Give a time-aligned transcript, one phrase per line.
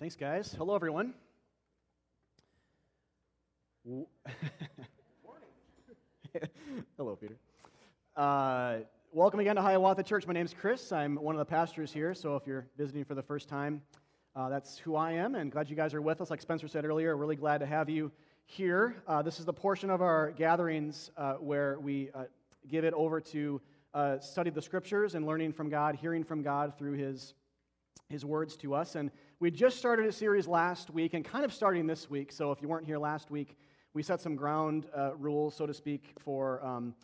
[0.00, 0.54] Thanks, guys.
[0.56, 1.12] Hello, everyone.
[6.96, 7.36] Hello, Peter.
[8.16, 8.78] Uh,
[9.12, 10.26] welcome again to Hiawatha Church.
[10.26, 10.90] My name's Chris.
[10.90, 12.14] I'm one of the pastors here.
[12.14, 13.82] So if you're visiting for the first time,
[14.34, 16.30] uh, that's who I am, and glad you guys are with us.
[16.30, 18.10] Like Spencer said earlier, really glad to have you
[18.46, 19.02] here.
[19.06, 22.24] Uh, this is the portion of our gatherings uh, where we uh,
[22.70, 23.60] give it over to
[23.92, 27.34] uh, study the scriptures and learning from God, hearing from God through His
[28.08, 28.94] His words to us.
[28.94, 29.10] And
[29.40, 32.30] we just started a series last week and kind of starting this week.
[32.30, 33.56] So if you weren't here last week,
[33.94, 36.94] we set some ground uh, rules, so to speak, for um,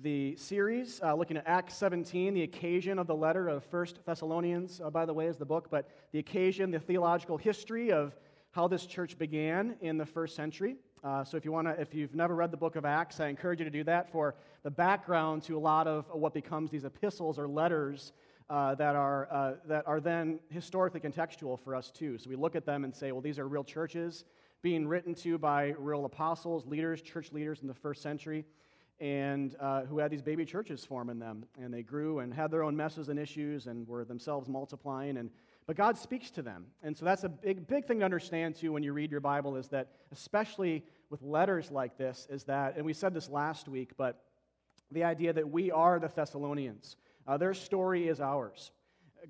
[0.00, 4.80] the series, uh, looking at Acts 17, the occasion of the letter of First Thessalonians,
[4.82, 8.16] uh, by the way, is the book, but the occasion, the theological history of
[8.52, 10.76] how this church began in the first century.
[11.04, 13.28] Uh, so if you want to, if you've never read the book of Acts, I
[13.28, 16.84] encourage you to do that for the background to a lot of what becomes these
[16.84, 18.14] epistles or letters
[18.50, 22.18] uh, that, are, uh, that are then historically contextual for us too.
[22.18, 24.24] So we look at them and say, well, these are real churches
[24.62, 28.46] being written to by real apostles, leaders, church leaders in the first century,
[28.98, 31.44] and uh, who had these baby churches forming them.
[31.60, 35.18] And they grew and had their own messes and issues and were themselves multiplying.
[35.18, 35.30] And,
[35.66, 36.66] but God speaks to them.
[36.82, 39.56] And so that's a big, big thing to understand too when you read your Bible
[39.56, 43.92] is that, especially with letters like this, is that, and we said this last week,
[43.98, 44.22] but
[44.90, 46.96] the idea that we are the Thessalonians.
[47.26, 48.70] Uh, their story is ours.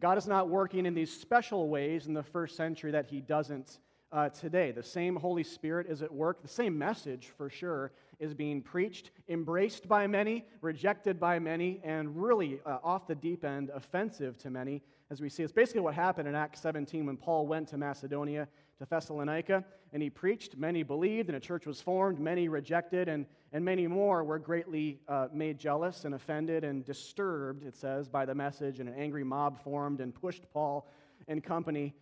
[0.00, 3.78] God is not working in these special ways in the first century that He doesn't
[4.14, 4.70] uh, today.
[4.70, 6.40] The same Holy Spirit is at work.
[6.42, 12.16] The same message, for sure, is being preached, embraced by many, rejected by many, and
[12.16, 15.42] really uh, off the deep end, offensive to many, as we see.
[15.42, 20.02] It's basically what happened in Acts 17 when Paul went to Macedonia, to Thessalonica, and
[20.02, 20.56] he preached.
[20.56, 22.18] Many believed, and a church was formed.
[22.18, 27.64] Many rejected, and and many more were greatly uh, made jealous and offended and disturbed,
[27.64, 30.88] it says, by the message, and an angry mob formed and pushed Paul
[31.28, 31.94] and company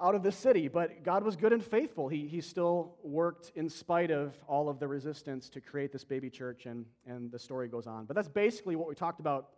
[0.00, 0.68] out of the city.
[0.68, 2.06] But God was good and faithful.
[2.06, 6.30] He, he still worked in spite of all of the resistance to create this baby
[6.30, 8.04] church, and, and the story goes on.
[8.04, 9.48] But that's basically what we talked about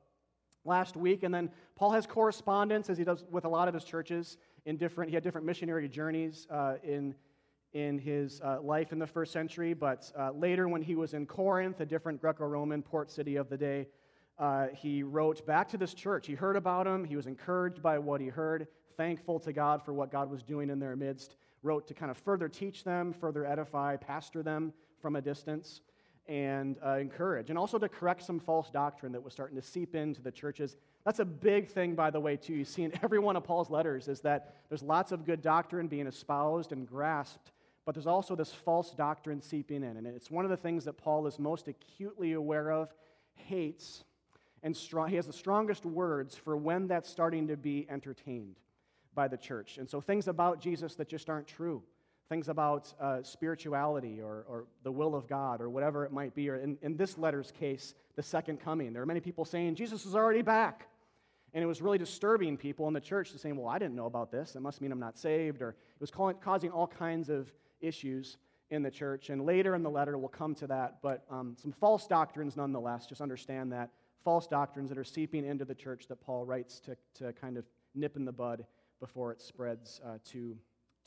[0.64, 1.24] last week.
[1.24, 4.76] And then Paul has correspondence, as he does with a lot of his churches, in
[4.76, 7.14] different, he had different missionary journeys uh, in
[7.75, 11.26] in his uh, life in the first century, but uh, later when he was in
[11.26, 13.88] Corinth, a different Greco Roman port city of the day,
[14.38, 16.28] uh, he wrote back to this church.
[16.28, 19.92] He heard about him, he was encouraged by what he heard, thankful to God for
[19.92, 23.44] what God was doing in their midst, wrote to kind of further teach them, further
[23.44, 24.72] edify, pastor them
[25.03, 25.80] from a distance,
[26.28, 29.97] and uh, encourage, and also to correct some false doctrine that was starting to seep
[29.97, 30.76] into the churches.
[31.04, 32.54] That's a big thing, by the way, too.
[32.54, 35.87] You see in every one of Paul's letters is that there's lots of good doctrine
[35.87, 37.53] being espoused and grasped
[37.84, 39.97] but there's also this false doctrine seeping in.
[39.97, 42.92] And it's one of the things that Paul is most acutely aware of,
[43.34, 44.04] hates,
[44.62, 48.56] and strong, he has the strongest words for when that's starting to be entertained
[49.15, 49.76] by the church.
[49.76, 51.82] And so things about Jesus that just aren't true,
[52.31, 56.48] things about uh, spirituality or, or the will of God or whatever it might be,
[56.48, 58.94] or in, in this letter's case, the second coming.
[58.94, 60.88] There are many people saying Jesus is already back.
[61.54, 64.06] And it was really disturbing people in the church to say, well, I didn't know
[64.06, 64.53] about this.
[64.53, 65.62] That must mean I'm not saved.
[65.62, 68.38] Or it was causing all kinds of issues
[68.70, 69.31] in the church.
[69.31, 70.97] And later in the letter, we'll come to that.
[71.00, 73.06] But um, some false doctrines, nonetheless.
[73.06, 73.91] Just understand that.
[74.25, 77.65] False doctrines that are seeping into the church that Paul writes to, to kind of
[77.94, 78.66] nip in the bud
[78.98, 80.56] before it spreads uh, too,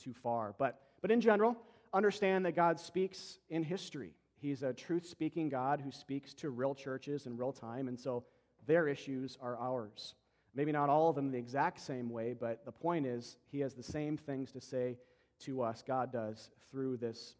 [0.02, 0.54] too far.
[0.56, 1.56] But, but in general,
[1.92, 4.12] understand that God speaks in history.
[4.40, 7.88] He's a truth speaking God who speaks to real churches in real time.
[7.88, 8.24] And so
[8.66, 10.14] their issues are ours.
[10.58, 13.74] Maybe not all of them the exact same way, but the point is, he has
[13.74, 14.96] the same things to say
[15.44, 17.36] to us, God does, through this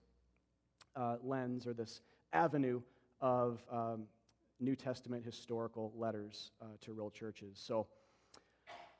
[0.95, 2.01] uh, lens or this
[2.33, 2.81] avenue
[3.21, 4.05] of um,
[4.61, 7.61] New Testament historical letters uh, to real churches.
[7.61, 7.89] So,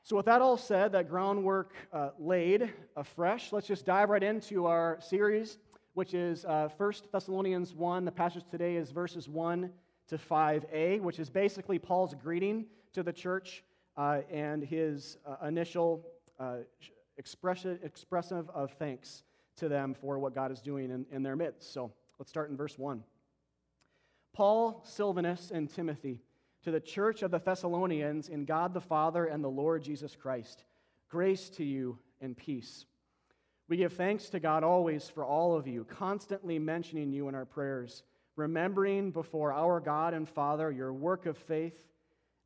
[0.03, 4.65] so, with that all said, that groundwork uh, laid afresh, let's just dive right into
[4.65, 5.59] our series,
[5.93, 8.03] which is uh, 1 Thessalonians 1.
[8.03, 9.71] The passage today is verses 1
[10.09, 13.63] to 5a, which is basically Paul's greeting to the church
[13.99, 16.05] uh, and his uh, initial
[16.39, 16.59] uh,
[17.17, 19.23] expressive, expressive of thanks
[19.57, 21.73] to them for what God is doing in, in their midst.
[21.73, 23.03] So let's start in verse 1.
[24.33, 26.21] Paul, Silvanus, and Timothy,
[26.63, 30.63] to the church of the Thessalonians in God the Father and the Lord Jesus Christ,
[31.09, 32.85] grace to you and peace.
[33.67, 37.45] We give thanks to God always for all of you, constantly mentioning you in our
[37.45, 38.03] prayers,
[38.37, 41.88] remembering before our God and Father your work of faith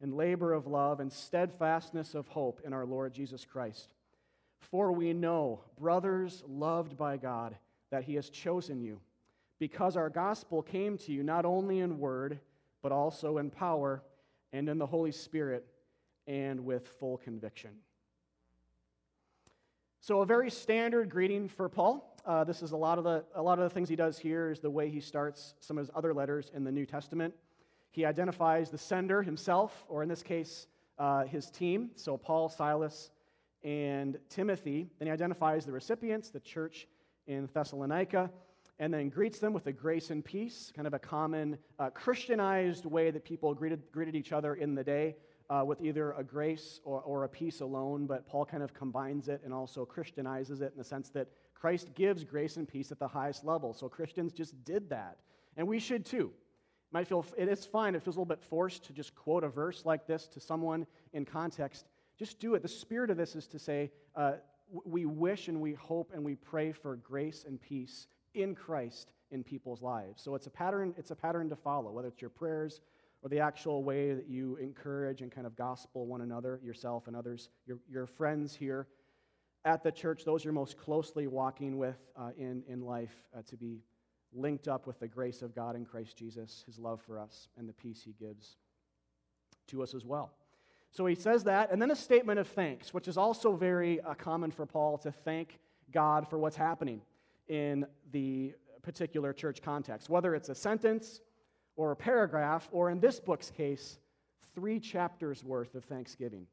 [0.03, 3.93] and labor of love and steadfastness of hope in our Lord Jesus Christ.
[4.59, 7.55] For we know, brothers loved by God,
[7.89, 8.99] that He has chosen you,
[9.59, 12.39] because our gospel came to you not only in word,
[12.81, 14.03] but also in power
[14.51, 15.65] and in the Holy Spirit
[16.27, 17.71] and with full conviction.
[20.01, 22.13] So, a very standard greeting for Paul.
[22.25, 24.51] Uh, this is a lot, of the, a lot of the things he does here,
[24.51, 27.33] is the way he starts some of his other letters in the New Testament.
[27.93, 30.65] He identifies the sender himself, or in this case,
[30.97, 31.91] uh, his team.
[31.95, 33.11] So, Paul, Silas,
[33.63, 34.89] and Timothy.
[34.97, 36.87] Then he identifies the recipients, the church
[37.27, 38.31] in Thessalonica,
[38.79, 42.85] and then greets them with a grace and peace, kind of a common uh, Christianized
[42.85, 45.15] way that people greeted, greeted each other in the day
[45.51, 49.27] uh, with either a grace or, or a peace alone, but Paul kind of combines
[49.27, 52.97] it and also Christianizes it in the sense that Christ gives grace and peace at
[52.97, 53.71] the highest level.
[53.71, 55.19] So Christians just did that.
[55.55, 56.31] And we should too.
[56.93, 57.95] Might feel it is fine.
[57.95, 60.85] It feels a little bit forced to just quote a verse like this to someone
[61.11, 61.87] in context.
[62.19, 62.61] Just do it.
[62.61, 64.33] The spirit of this is to say, uh,
[64.85, 69.43] we wish and we hope and we pray for grace and peace in Christ in
[69.43, 70.21] people's lives.
[70.21, 72.81] So it's a pattern, it's a pattern to follow, whether it's your prayers
[73.23, 77.15] or the actual way that you encourage and kind of gospel one another, yourself and
[77.15, 78.87] others, your, your friends here
[79.65, 83.55] at the church, those you're most closely walking with uh, in, in life, uh, to
[83.55, 83.81] be
[84.35, 87.67] linked up with the grace of God in Christ Jesus, his love for us, and
[87.67, 88.57] the peace he gives
[89.67, 90.31] to us as well.
[90.91, 94.13] So he says that, and then a statement of thanks, which is also very uh,
[94.13, 95.59] common for Paul to thank
[95.91, 97.01] God for what's happening
[97.47, 98.53] in the
[98.83, 101.21] particular church context, whether it's a sentence
[101.75, 103.97] or a paragraph, or in this book's case,
[104.53, 106.45] three chapters worth of thanksgiving.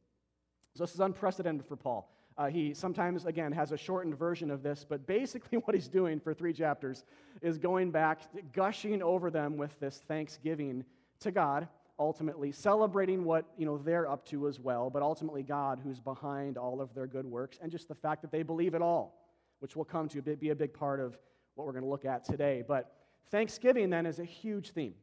[0.74, 2.10] So this is unprecedented for Paul.
[2.38, 6.18] Uh, he sometimes, again, has a shortened version of this, but basically what he's doing
[6.20, 7.04] for three chapters
[7.42, 8.20] is going back,
[8.52, 10.84] gushing over them with this thanksgiving
[11.20, 11.68] to God,
[11.98, 16.56] ultimately celebrating what you know they're up to as well, but ultimately God who's behind
[16.56, 19.28] all of their good works, and just the fact that they believe it all,
[19.58, 21.18] which will come to be a big part of
[21.54, 22.62] what we're going to look at today.
[22.66, 22.94] But
[23.30, 24.94] Thanksgiving then is a huge theme.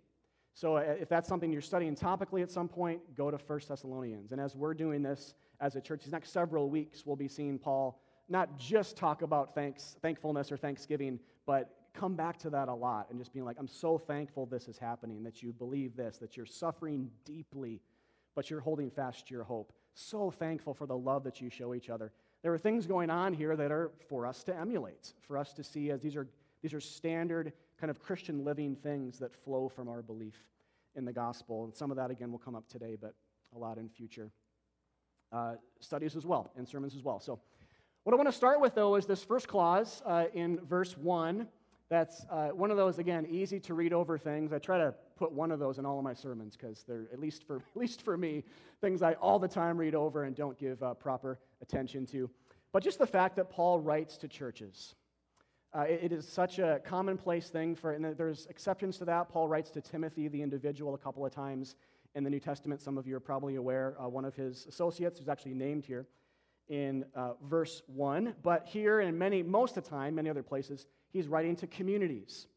[0.53, 4.31] So uh, if that's something you're studying topically at some point, go to 1 Thessalonians.
[4.31, 7.57] And as we're doing this as a church, these next several weeks, we'll be seeing
[7.57, 12.74] Paul not just talk about thanks, thankfulness or thanksgiving, but come back to that a
[12.74, 16.18] lot and just being like, I'm so thankful this is happening, that you believe this,
[16.18, 17.81] that you're suffering deeply,
[18.36, 19.74] but you're holding fast to your hope.
[19.94, 22.12] So thankful for the love that you show each other.
[22.44, 25.63] There are things going on here that are for us to emulate, for us to
[25.63, 26.27] see as these are,
[26.62, 30.36] these are standard kind of Christian living things that flow from our belief
[30.95, 31.63] in the gospel.
[31.63, 33.15] And some of that, again, will come up today, but
[33.56, 34.31] a lot in future
[35.31, 37.19] uh, studies as well, and sermons as well.
[37.19, 37.39] So,
[38.03, 41.47] what I want to start with, though, is this first clause uh, in verse 1.
[41.89, 44.53] That's uh, one of those, again, easy to read over things.
[44.53, 47.19] I try to put one of those in all of my sermons because they're, at
[47.19, 48.44] least for, at least for me,
[48.81, 52.30] things I all the time read over and don't give uh, proper attention to.
[52.71, 54.95] But just the fact that Paul writes to churches.
[55.73, 59.30] Uh, it, it is such a commonplace thing for, and there's exceptions to that.
[59.30, 61.75] Paul writes to Timothy, the individual, a couple of times
[62.18, 62.81] in the New Testament.
[62.81, 63.96] Some of you are probably aware.
[64.02, 66.08] Uh, one of his associates, who's actually named here
[66.68, 68.34] in uh, verse 1.
[68.42, 72.48] But here, and many, most of the time, many other places, he's writing to communities,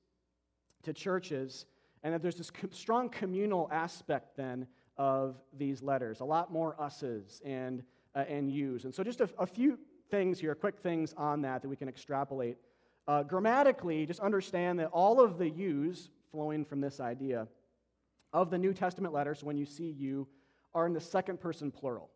[0.82, 1.66] to churches,
[2.02, 4.66] and that there's this co- strong communal aspect then
[4.96, 6.20] of these letters.
[6.20, 7.82] A lot more us's and,
[8.16, 8.86] uh, and you's.
[8.86, 9.78] And so, just a, a few
[10.10, 12.56] things here, quick things on that that we can extrapolate
[13.06, 17.46] uh, grammatically, just understand that all of the yous flowing from this idea
[18.32, 20.26] of the New Testament letters, when you see you,
[20.74, 22.10] are in the second person plural.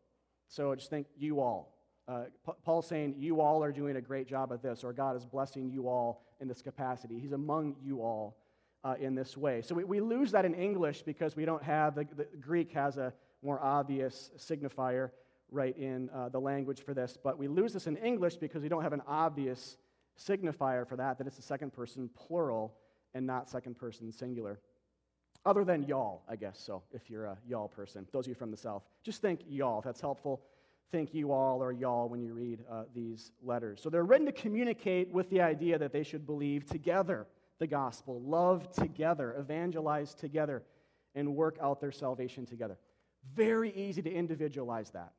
[0.49, 1.75] So just think you all.
[2.07, 2.25] Uh,
[2.65, 5.71] Paul's saying you all are doing a great job at this, or God is blessing
[5.71, 7.19] you all in this capacity.
[7.19, 8.37] He's among you all
[8.85, 9.63] uh, in this way.
[9.63, 12.99] So we, we lose that in English because we don't have, the, the Greek has
[12.99, 13.13] a
[13.43, 15.11] more obvious signifier
[15.51, 18.69] right in uh, the language for this, but we lose this in English because we
[18.69, 19.77] don't have an obvious
[20.19, 22.75] signifier for that, that it's a second person plural
[23.15, 24.61] and not second person singular.
[25.47, 28.51] Other than y'all, I guess, so if you're a y'all person, those of you from
[28.51, 29.79] the South, just think y'all.
[29.79, 30.41] If that's helpful,
[30.91, 33.81] think you all or y'all when you read uh, these letters.
[33.83, 37.27] So they're written to communicate with the idea that they should believe together
[37.59, 40.63] the gospel, love together, evangelize together,
[41.15, 42.79] and work out their salvation together.
[43.35, 45.13] Very easy to individualize that.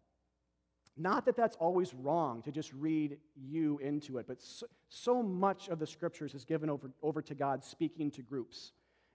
[0.98, 5.68] Not that that's always wrong to just read you into it, but so, so, much
[5.68, 8.72] of the scriptures is given over, over to God speaking to groups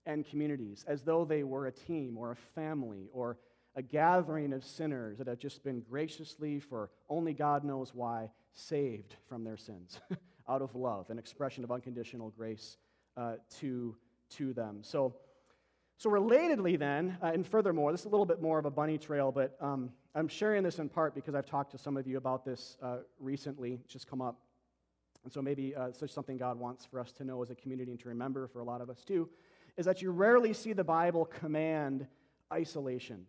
[0.06, 3.38] and communities as though they were a team or a family or
[3.76, 9.14] a gathering of sinners that have just been graciously, for only God knows why, saved
[9.28, 10.00] from their sins
[10.48, 12.76] out of love, an expression of unconditional grace
[13.16, 13.96] uh, to,
[14.30, 14.80] to them.
[14.82, 15.14] So,
[15.98, 18.96] so, relatedly, then, uh, and furthermore, this is a little bit more of a bunny
[18.96, 22.16] trail, but um, I'm sharing this in part because I've talked to some of you
[22.16, 23.74] about this uh, recently.
[23.74, 24.40] It's just come up.
[25.24, 27.90] And so, maybe uh, just something God wants for us to know as a community
[27.90, 29.28] and to remember for a lot of us too,
[29.80, 32.06] is that you rarely see the Bible command
[32.52, 33.24] isolation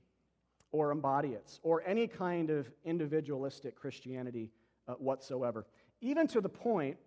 [0.73, 4.51] or embody it or any kind of individualistic Christianity
[4.89, 5.65] uh, whatsoever.
[6.01, 6.97] Even to the point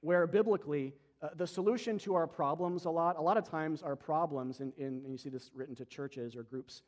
[0.00, 3.94] where biblically, uh, the solution to our problems a lot, a lot of times our
[3.94, 6.82] problems, in, in, and you see this written to churches or groups,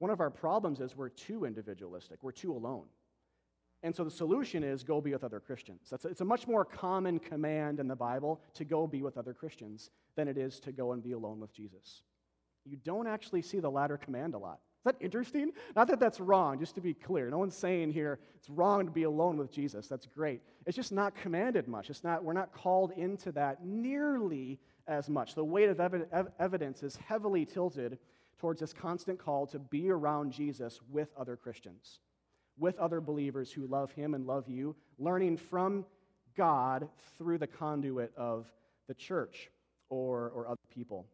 [0.00, 2.86] one of our problems is we're too individualistic, we're too alone.
[3.82, 5.88] And so the solution is go be with other Christians.
[5.90, 9.16] That's a, it's a much more common command in the Bible to go be with
[9.16, 12.02] other Christians than it is to go and be alone with Jesus.
[12.66, 14.60] You don't actually see the latter command a lot.
[14.80, 15.52] Is that interesting?
[15.76, 17.28] Not that that's wrong, just to be clear.
[17.30, 19.86] No one's saying here it's wrong to be alone with Jesus.
[19.86, 20.40] That's great.
[20.66, 21.90] It's just not commanded much.
[21.90, 25.34] It's not, we're not called into that nearly as much.
[25.34, 27.98] The weight of ev- ev- evidence is heavily tilted
[28.38, 32.00] towards this constant call to be around Jesus with other Christians,
[32.58, 35.84] with other believers who love him and love you, learning from
[36.36, 36.88] God
[37.18, 38.46] through the conduit of
[38.88, 39.50] the church
[39.88, 41.06] or, or other people.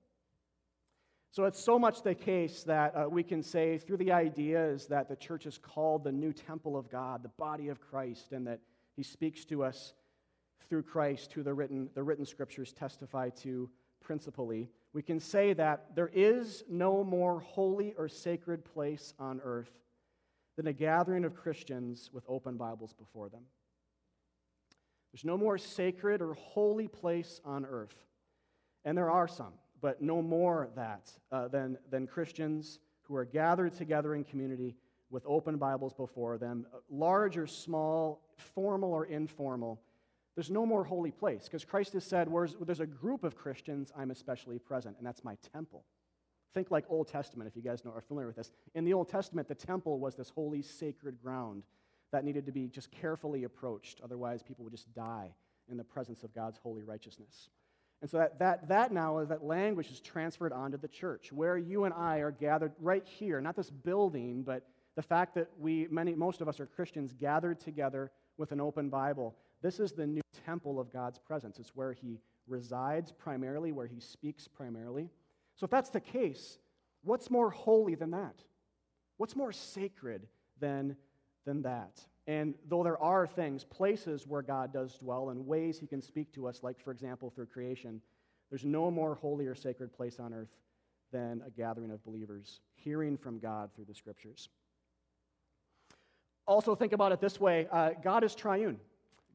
[1.31, 5.09] So it's so much the case that uh, we can say through the ideas that
[5.09, 8.61] the church is called the new temple of God, the body of Christ, and that
[8.95, 9.93] he speaks to us
[10.69, 13.69] through Christ, who the written, the written scriptures testify to
[14.00, 14.71] principally.
[14.95, 19.71] We can say that there is no more holy or sacred place on earth
[20.57, 23.43] than a gathering of Christians with open Bibles before them.
[25.13, 27.95] There's no more sacred or holy place on earth.
[28.85, 33.73] And there are some but no more that uh, than, than Christians who are gathered
[33.73, 34.75] together in community
[35.11, 39.81] with open Bibles before them, uh, large or small, formal or informal.
[40.35, 42.29] There's no more holy place because Christ has said,
[42.61, 45.85] there's a group of Christians, I'm especially present, and that's my temple.
[46.57, 48.51] Think like Old Testament, if you guys know, are familiar with this.
[48.75, 51.65] In the Old Testament, the temple was this holy, sacred ground
[52.13, 54.01] that needed to be just carefully approached.
[54.03, 55.35] Otherwise, people would just die
[55.69, 57.51] in the presence of God's holy righteousness.
[58.01, 61.59] And so that, that, that now is that language is transferred onto the church, where
[61.59, 65.87] you and I are gathered right here, not this building, but the fact that we,
[65.91, 69.37] many, most of us are Christians, gathered together with an open Bible.
[69.61, 71.59] This is the new temple of God's presence.
[71.59, 75.11] It's where He resides primarily, where He speaks primarily.
[75.57, 76.59] So if that's the case,
[77.03, 78.37] what's more holy than that?
[79.17, 80.27] What's more sacred
[80.61, 80.97] than,
[81.45, 82.01] than that?
[82.27, 86.33] And though there are things, places where God does dwell and ways he can speak
[86.33, 88.01] to us, like, for example, through creation,
[88.51, 90.55] there's no more holy or sacred place on earth
[91.13, 94.49] than a gathering of believers hearing from God through the scriptures.
[96.47, 98.79] Also, think about it this way uh, God is triune.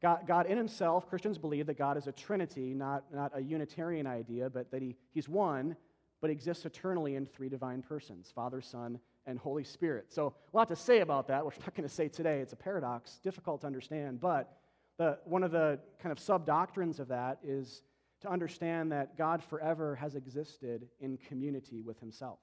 [0.00, 4.06] God, God, in himself, Christians believe that God is a trinity, not, not a Unitarian
[4.06, 5.76] idea, but that he, he's one,
[6.22, 10.06] but exists eternally in three divine persons Father, Son, and Holy Spirit.
[10.08, 12.38] So, a lot to say about that, which we're not going to say today.
[12.40, 14.20] It's a paradox, difficult to understand.
[14.20, 14.56] But
[14.98, 17.82] the, one of the kind of sub doctrines of that is
[18.22, 22.38] to understand that God forever has existed in community with himself.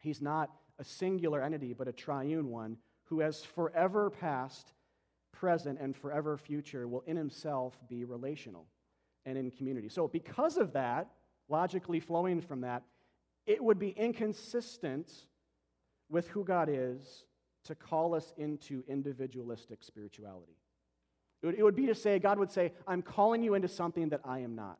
[0.00, 4.72] He's not a singular entity, but a triune one who has forever past,
[5.32, 8.66] present, and forever future will in himself be relational
[9.24, 9.88] and in community.
[9.88, 11.10] So, because of that,
[11.50, 12.82] logically flowing from that,
[13.46, 15.12] it would be inconsistent
[16.08, 17.24] with who God is
[17.64, 20.56] to call us into individualistic spirituality.
[21.42, 24.10] It would, it would, be to say, God would say, I'm calling you into something
[24.10, 24.78] that I am not,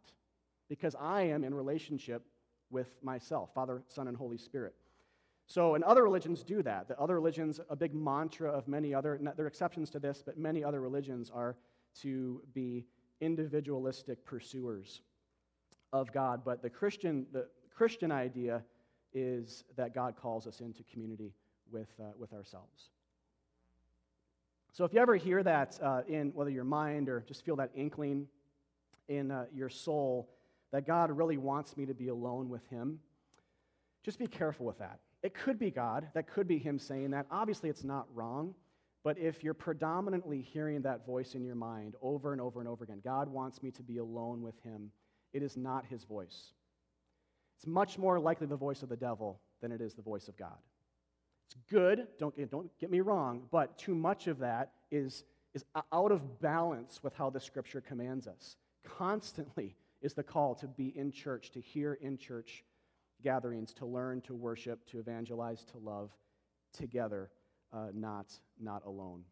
[0.68, 2.22] because I am in relationship
[2.70, 4.74] with myself, Father, Son, and Holy Spirit.
[5.46, 6.86] So, and other religions do that.
[6.86, 10.38] The other religions, a big mantra of many other, there are exceptions to this, but
[10.38, 11.56] many other religions are
[12.02, 12.86] to be
[13.20, 15.02] individualistic pursuers
[15.92, 16.42] of God.
[16.44, 18.62] But the Christian, the Christian idea
[19.12, 21.32] is that God calls us into community
[21.70, 22.90] with, uh, with ourselves.
[24.72, 27.70] So if you ever hear that uh, in whether your mind or just feel that
[27.74, 28.28] inkling
[29.08, 30.30] in uh, your soul
[30.72, 33.00] that God really wants me to be alone with Him,
[34.04, 35.00] just be careful with that.
[35.22, 37.26] It could be God, that could be Him saying that.
[37.30, 38.54] Obviously, it's not wrong,
[39.02, 42.84] but if you're predominantly hearing that voice in your mind over and over and over
[42.84, 44.90] again, God wants me to be alone with Him,
[45.32, 46.52] it is not His voice.
[47.56, 50.36] It's much more likely the voice of the devil than it is the voice of
[50.36, 50.56] God.
[51.46, 55.64] It's good, don't get, don't get me wrong, but too much of that is, is
[55.92, 58.56] out of balance with how the scripture commands us.
[58.84, 62.64] Constantly is the call to be in church, to hear in church
[63.22, 66.10] gatherings, to learn, to worship, to evangelize, to love
[66.72, 67.30] together,
[67.72, 69.24] uh, not, not alone.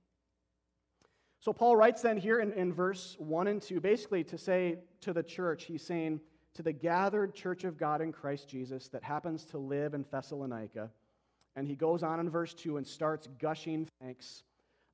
[1.40, 5.12] So Paul writes then here in, in verse 1 and 2, basically to say to
[5.12, 6.20] the church, he's saying,
[6.54, 10.90] to the gathered church of God in Christ Jesus that happens to live in Thessalonica.
[11.54, 14.42] And he goes on in verse 2 and starts gushing thanks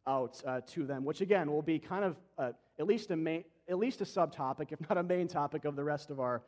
[0.07, 3.45] out uh, to them, which again will be kind of uh, at, least a main,
[3.69, 6.43] at least a subtopic, if not a main topic of the rest of our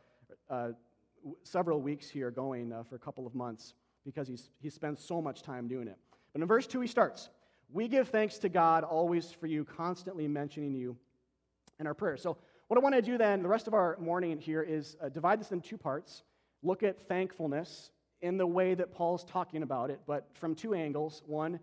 [0.51, 0.69] uh,
[1.43, 3.73] several weeks here going uh, for a couple of months
[4.05, 5.99] because he's, he spends so much time doing it.
[6.33, 7.31] But in verse 2, he starts
[7.73, 10.97] We give thanks to God always for you, constantly mentioning you
[11.79, 12.23] in our prayers.
[12.23, 12.37] So,
[12.69, 15.41] what I want to do then, the rest of our morning here, is uh, divide
[15.41, 16.25] this in two parts.
[16.63, 17.91] Look at thankfulness
[18.23, 21.23] in the way that Paul's talking about it, but from two angles.
[21.27, 21.61] One,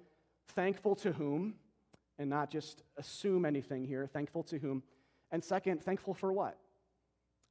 [0.49, 1.55] thankful to whom,
[2.19, 4.83] and not just assume anything here, thankful to whom.
[5.31, 6.57] And second, thankful for what?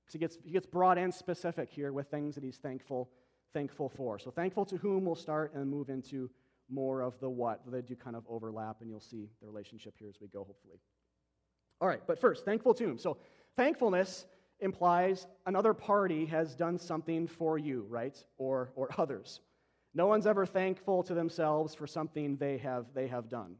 [0.04, 3.10] Because he gets, he gets broad and specific here with things that he's thankful,
[3.52, 4.18] thankful for.
[4.18, 6.30] So, thankful to whom we'll start and move into
[6.72, 7.60] more of the what.
[7.70, 10.78] They do kind of overlap, and you'll see the relationship here as we go, hopefully.
[11.80, 12.98] All right, but first, thankful to whom.
[12.98, 13.18] So,
[13.56, 14.26] thankfulness
[14.60, 18.16] implies another party has done something for you, right?
[18.38, 19.40] Or, or others.
[19.94, 23.56] No one's ever thankful to themselves for something they have, they have done.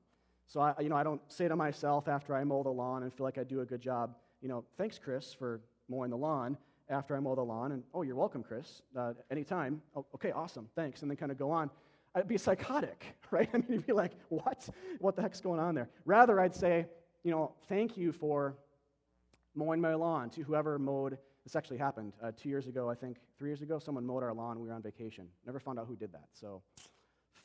[0.47, 3.13] So I, you know, I don't say to myself after I mow the lawn and
[3.13, 6.57] feel like I do a good job, you know, thanks, Chris, for mowing the lawn
[6.89, 7.73] after I mow the lawn.
[7.73, 9.83] And, oh, you're welcome, Chris, uh, anytime.
[9.95, 11.03] Oh, okay, awesome, thanks.
[11.03, 11.71] And then kind of go on.
[12.15, 13.49] I'd be psychotic, right?
[13.53, 14.69] I mean, you'd be like, what?
[14.99, 15.89] What the heck's going on there?
[16.05, 16.87] Rather, I'd say,
[17.25, 18.55] you know, thank you for
[19.55, 21.19] mowing my lawn to whoever mowed.
[21.45, 23.79] This actually happened uh, two years ago, I think, three years ago.
[23.79, 24.61] Someone mowed our lawn.
[24.61, 25.27] We were on vacation.
[25.45, 26.29] Never found out who did that.
[26.33, 26.63] So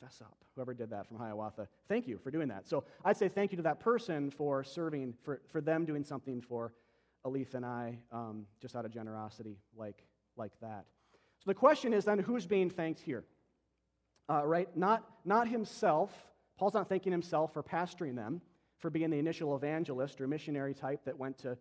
[0.00, 1.68] fess up, whoever did that from Hiawatha.
[1.88, 2.68] Thank you for doing that.
[2.68, 6.40] So I'd say thank you to that person for serving, for, for them doing something
[6.40, 6.72] for
[7.24, 10.04] Alith and I, um, just out of generosity like,
[10.36, 10.84] like that.
[11.38, 13.24] So the question is then, who's being thanked here?
[14.28, 14.68] Uh, right?
[14.76, 16.12] Not, not himself.
[16.58, 18.40] Paul's not thanking himself for pastoring them,
[18.78, 21.56] for being the initial evangelist or missionary type that went to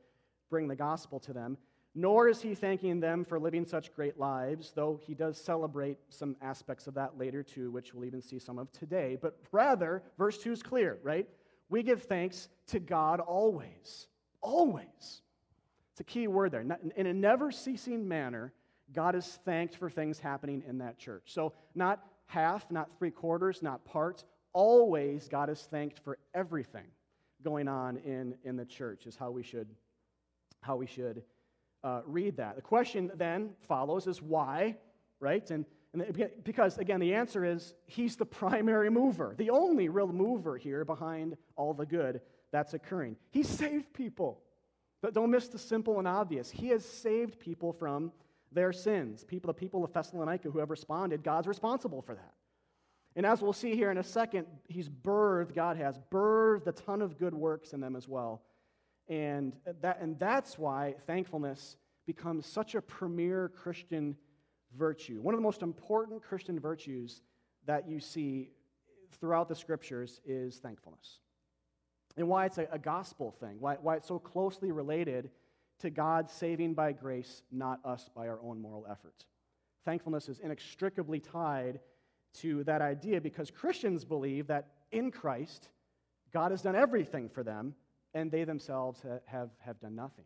[0.50, 1.58] bring the gospel to them,
[1.96, 6.36] nor is he thanking them for living such great lives, though he does celebrate some
[6.42, 9.18] aspects of that later too, which we'll even see some of today.
[9.20, 11.28] But rather, verse 2 is clear, right?
[11.70, 14.08] We give thanks to God always.
[14.42, 15.22] Always.
[15.92, 16.66] It's a key word there.
[16.96, 18.54] In a never ceasing manner,
[18.94, 21.24] God is thanked for things happening in that church.
[21.26, 24.26] So, not half, not three quarters, not parts.
[24.54, 26.86] Always, God is thanked for everything
[27.44, 29.68] going on in, in the church, is how we should
[30.62, 31.24] how we should
[31.84, 32.56] uh, read that.
[32.56, 34.76] The question then follows is why,
[35.20, 35.50] right?
[35.52, 40.58] And, and because, again, the answer is he's the primary mover, the only real mover
[40.58, 43.18] here behind all the good that's occurring.
[43.30, 44.42] He saved people.
[45.02, 46.50] But don't miss the simple and obvious.
[46.50, 48.12] He has saved people from
[48.58, 49.24] their sins.
[49.24, 52.34] People, the people of Thessalonica who have responded, God's responsible for that.
[53.16, 57.04] And as we'll see here in a second, he's birthed, God has birthed a ton
[57.04, 58.42] of good works in them as well.
[59.08, 64.18] And, that, and that's why thankfulness becomes such a premier Christian
[64.76, 65.22] virtue.
[65.22, 67.22] One of the most important Christian virtues
[67.68, 68.50] that you see
[69.20, 71.20] throughout the scriptures is thankfulness.
[72.18, 75.30] And why it's a, a gospel thing, why, why it's so closely related
[75.80, 79.26] to God saving by grace, not us by our own moral efforts.
[79.86, 81.80] Thankfulness is inextricably tied
[82.36, 85.70] to that idea because Christians believe that in Christ,
[86.34, 87.76] God has done everything for them
[88.14, 90.26] and they themselves have, have done nothing.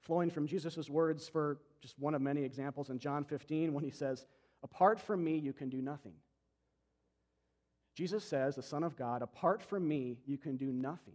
[0.00, 3.90] Flowing from Jesus' words for just one of many examples in John 15, when he
[3.90, 4.26] says,
[4.62, 6.14] Apart from me, you can do nothing.
[7.94, 11.14] Jesus says, the Son of God, apart from me, you can do nothing.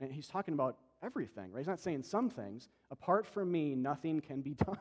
[0.00, 1.60] And he's talking about everything, right?
[1.60, 2.68] He's not saying some things.
[2.90, 4.78] Apart from me, nothing can be done.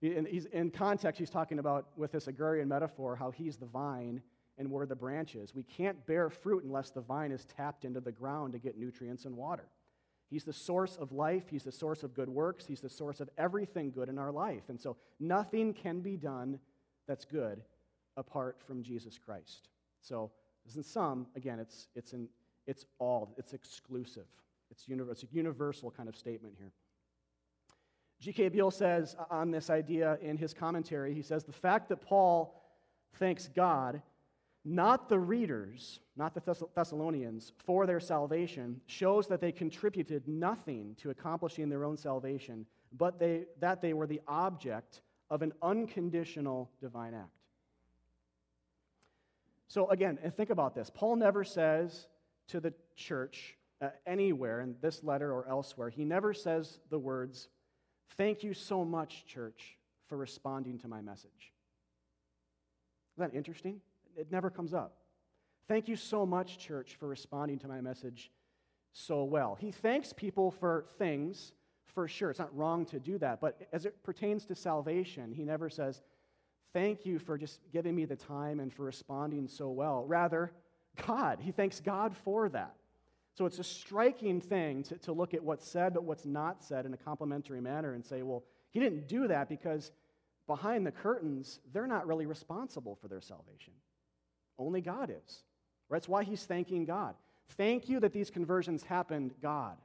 [0.00, 4.22] In, in context, he's talking about, with this agrarian metaphor, how he's the vine
[4.58, 5.54] and we're the branches.
[5.54, 9.24] We can't bear fruit unless the vine is tapped into the ground to get nutrients
[9.24, 9.68] and water.
[10.30, 13.30] He's the source of life, He's the source of good works, He's the source of
[13.38, 14.64] everything good in our life.
[14.68, 16.58] And so nothing can be done
[17.06, 17.62] that's good
[18.16, 19.68] apart from Jesus Christ.
[20.02, 20.30] So,
[20.68, 22.28] isn't some, again, it's, it's, an,
[22.66, 24.26] it's all, it's exclusive.
[24.70, 26.72] It's, it's a universal kind of statement here.
[28.20, 28.48] G.K.
[28.48, 32.60] Beale says uh, on this idea in his commentary, he says, the fact that Paul
[33.14, 34.02] thanks God
[34.64, 41.10] not the readers, not the Thessalonians, for their salvation, shows that they contributed nothing to
[41.10, 45.00] accomplishing their own salvation, but they, that they were the object
[45.30, 47.30] of an unconditional divine act.
[49.68, 50.90] So, again, and think about this.
[50.92, 52.06] Paul never says
[52.48, 57.48] to the church uh, anywhere in this letter or elsewhere, he never says the words,
[58.16, 59.76] Thank you so much, church,
[60.08, 61.52] for responding to my message.
[63.16, 63.80] Isn't that interesting?
[64.16, 64.96] It never comes up.
[65.68, 68.30] Thank you so much, church, for responding to my message
[68.92, 69.56] so well.
[69.60, 71.52] He thanks people for things,
[71.84, 72.30] for sure.
[72.30, 73.40] It's not wrong to do that.
[73.40, 76.02] But as it pertains to salvation, he never says,
[76.72, 80.04] Thank you for just giving me the time and for responding so well.
[80.06, 80.52] Rather,
[81.06, 81.40] God.
[81.40, 82.74] He thanks God for that.
[83.38, 86.86] So it's a striking thing to, to look at what's said but what's not said
[86.86, 89.92] in a complementary manner and say, well, he didn't do that because
[90.48, 93.74] behind the curtains, they're not really responsible for their salvation.
[94.58, 95.44] Only God is.
[95.88, 95.98] Right?
[95.98, 97.14] That's why he's thanking God.
[97.50, 99.76] Thank you that these conversions happened, God.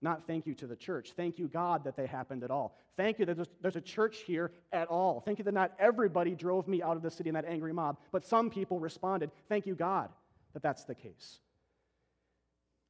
[0.00, 1.12] Not thank you to the church.
[1.14, 2.78] Thank you, God, that they happened at all.
[2.96, 5.20] Thank you that there's, there's, a church here at all.
[5.20, 7.98] Thank you that not everybody drove me out of the city in that angry mob,
[8.10, 9.30] but some people responded.
[9.50, 10.08] Thank you, God,
[10.54, 11.40] that that's the case.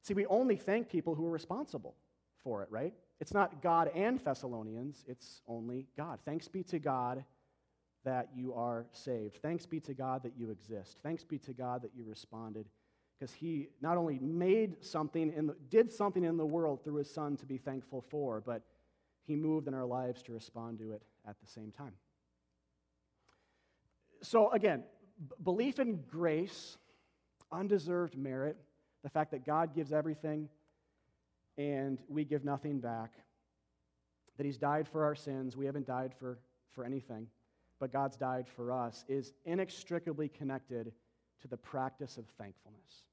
[0.02, 1.94] See, we only thank people who are responsible
[2.42, 2.92] for it, right?
[3.20, 6.18] It's not God and Thessalonians, it's only God.
[6.24, 7.24] Thanks be to God
[8.04, 9.38] that you are saved.
[9.42, 10.98] Thanks be to God that you exist.
[11.04, 12.66] Thanks be to God that you responded
[13.16, 17.36] because he not only made something and did something in the world through his son
[17.36, 18.62] to be thankful for, but
[19.24, 21.92] he moved in our lives to respond to it at the same time.
[24.22, 24.82] So again,
[25.28, 26.76] b- belief in grace,
[27.52, 28.56] undeserved merit,
[29.02, 30.48] the fact that God gives everything
[31.58, 33.12] and we give nothing back,
[34.36, 36.38] that he's died for our sins, we haven't died for,
[36.70, 37.26] for anything,
[37.78, 40.92] but God's died for us, is inextricably connected
[41.42, 43.04] to the practice of thankfulness.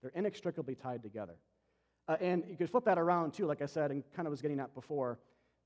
[0.00, 1.36] They're inextricably tied together.
[2.06, 4.42] Uh, and you could flip that around too, like I said, and kind of was
[4.42, 5.18] getting at before.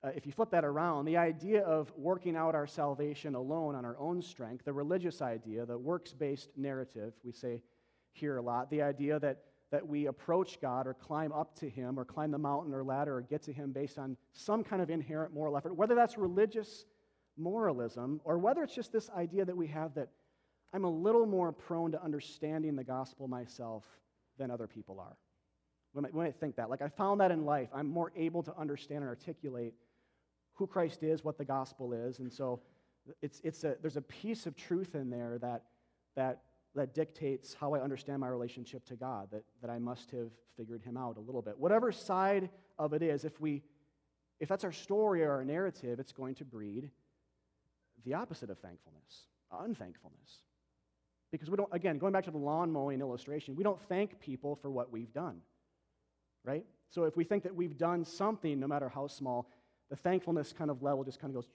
[0.02, 3.84] Uh, if you flip that around, the idea of working out our salvation alone on
[3.84, 7.60] our own strength, the religious idea, the works based narrative, we say
[8.18, 9.38] here a lot, the idea that,
[9.70, 13.16] that we approach God or climb up to Him or climb the mountain or ladder
[13.16, 16.84] or get to Him based on some kind of inherent moral effort, whether that's religious
[17.36, 20.08] moralism or whether it's just this idea that we have that
[20.72, 23.84] I'm a little more prone to understanding the gospel myself
[24.36, 25.16] than other people are.
[25.92, 28.42] When I, when I think that, like I found that in life, I'm more able
[28.42, 29.72] to understand and articulate
[30.52, 32.60] who Christ is, what the gospel is, and so
[33.22, 35.62] it's, it's a, there's a piece of truth in there that,
[36.16, 36.42] that,
[36.78, 40.82] that dictates how I understand my relationship to God, that, that I must have figured
[40.82, 41.58] him out a little bit.
[41.58, 43.62] Whatever side of it is, if, we,
[44.38, 46.90] if that's our story or our narrative, it's going to breed
[48.04, 50.42] the opposite of thankfulness, unthankfulness.
[51.32, 54.54] Because we don't, again, going back to the lawn mowing illustration, we don't thank people
[54.54, 55.40] for what we've done,
[56.44, 56.64] right?
[56.90, 59.50] So if we think that we've done something, no matter how small,
[59.90, 61.50] the thankfulness kind of level just kind of goes,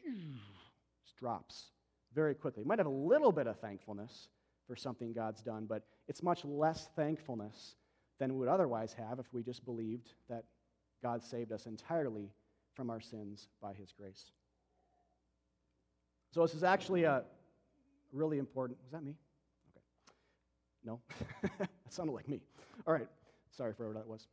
[1.06, 1.72] just drops
[2.14, 2.64] very quickly.
[2.66, 4.28] Might have a little bit of thankfulness
[4.68, 7.76] for something God's done, but it's much less thankfulness
[8.20, 10.44] than we would otherwise have if we just believed that
[11.02, 12.30] God saved us entirely
[12.74, 14.32] from our sins by his grace.
[16.32, 17.24] So this is actually a
[18.12, 18.80] really important.
[18.84, 19.16] Was that me?
[19.72, 19.84] Okay.
[20.84, 21.00] No?
[21.60, 22.42] that sounded like me.
[22.88, 23.08] All right.
[23.52, 24.28] Sorry for whoever that was.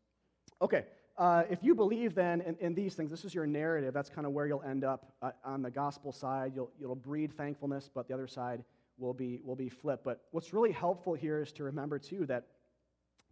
[0.62, 0.84] Okay.
[1.18, 4.26] Uh, if you believe then in, in, these things, this is your narrative, that's kind
[4.26, 6.52] of where you'll end up uh, on the gospel side.
[6.54, 8.64] You'll, you'll breed thankfulness, but the other side
[9.00, 10.04] will be, will be flipped.
[10.04, 12.44] But what's really helpful here is to remember, too, that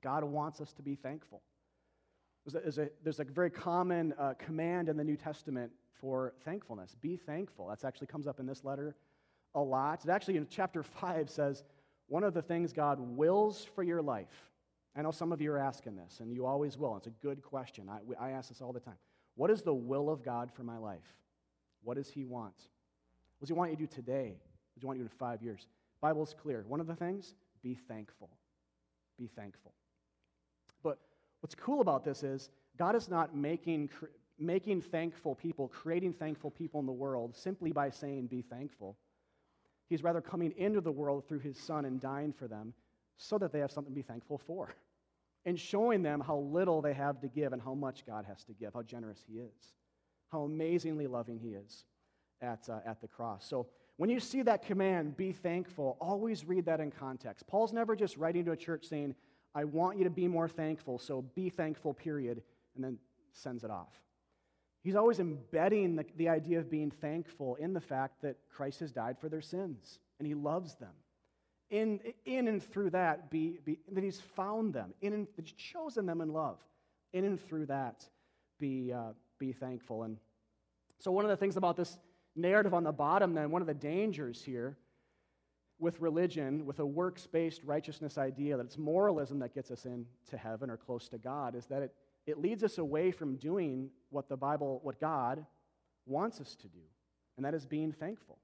[0.03, 1.43] God wants us to be thankful.
[2.47, 6.97] There's a, there's a, very common uh, command in the New Testament for thankfulness.
[7.01, 7.69] Be thankful.
[7.69, 8.97] That actually comes up in this letter
[9.55, 10.05] a lot.
[10.05, 11.65] It actually, in chapter 5, says,
[12.07, 14.51] one of the things God wills for your life,
[14.97, 16.97] I know some of you are asking this, and you always will.
[16.97, 17.89] It's a good question.
[17.89, 18.97] I, I ask this all the time.
[19.35, 21.15] What is the will of God for my life?
[21.85, 22.55] What does He want?
[23.39, 24.39] What does He want you to do today?
[24.81, 25.67] He want you in five years?
[26.01, 26.65] Bible's clear.
[26.69, 28.31] One of the things, be thankful.
[29.19, 29.73] Be thankful.
[30.83, 30.99] But
[31.41, 33.91] what's cool about this is God is not making,
[34.39, 38.97] making thankful people, creating thankful people in the world simply by saying, be thankful.
[39.89, 42.75] He's rather coming into the world through his son and dying for them
[43.17, 44.75] so that they have something to be thankful for.
[45.45, 48.53] And showing them how little they have to give and how much God has to
[48.53, 49.73] give, how generous he is,
[50.31, 51.85] how amazingly loving he is
[52.43, 53.47] at, uh, at the cross.
[53.49, 53.67] So
[53.99, 57.47] when you see that command, be thankful, always read that in context.
[57.49, 59.17] Paul's never just writing to a church saying,
[59.57, 62.43] I want you to be more thankful, so be thankful, period,
[62.77, 62.99] and then
[63.33, 63.93] sends it off.
[64.85, 68.93] He's always embedding the, the idea of being thankful in the fact that Christ has
[68.93, 70.95] died for their sins and he loves them.
[71.71, 75.55] In, in and through that, be, be, that he's found them, in and, that he's
[75.55, 76.59] chosen them in love.
[77.13, 78.09] In and through that,
[78.61, 80.05] be, uh, be thankful.
[80.05, 80.19] And
[80.99, 81.99] so, one of the things about this
[82.39, 84.79] narrative on the bottom, then, one of the dangers here
[85.79, 90.37] with religion, with a works based righteousness idea that it's moralism that gets us into
[90.37, 91.95] heaven or close to God, is that it
[92.29, 95.45] it leads us away from doing what the Bible, what God
[96.05, 96.83] wants us to do,
[97.37, 98.39] and that is being thankful.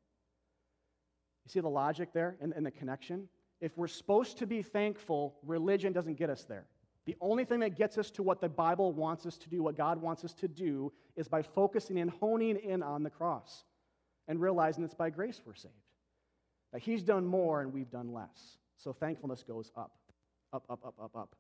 [1.44, 3.28] You see the logic there and, and the connection?
[3.60, 6.64] If we're supposed to be thankful, religion doesn't get us there.
[7.04, 9.76] The only thing that gets us to what the Bible wants us to do, what
[9.76, 13.64] God wants us to do, is by focusing and honing in on the cross
[14.28, 15.74] and realizing it's by grace we're saved.
[16.72, 18.58] That He's done more and we've done less.
[18.76, 19.92] So thankfulness goes up,
[20.52, 21.36] up, up, up, up, up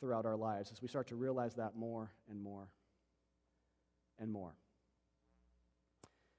[0.00, 2.68] throughout our lives as we start to realize that more and more
[4.18, 4.54] and more.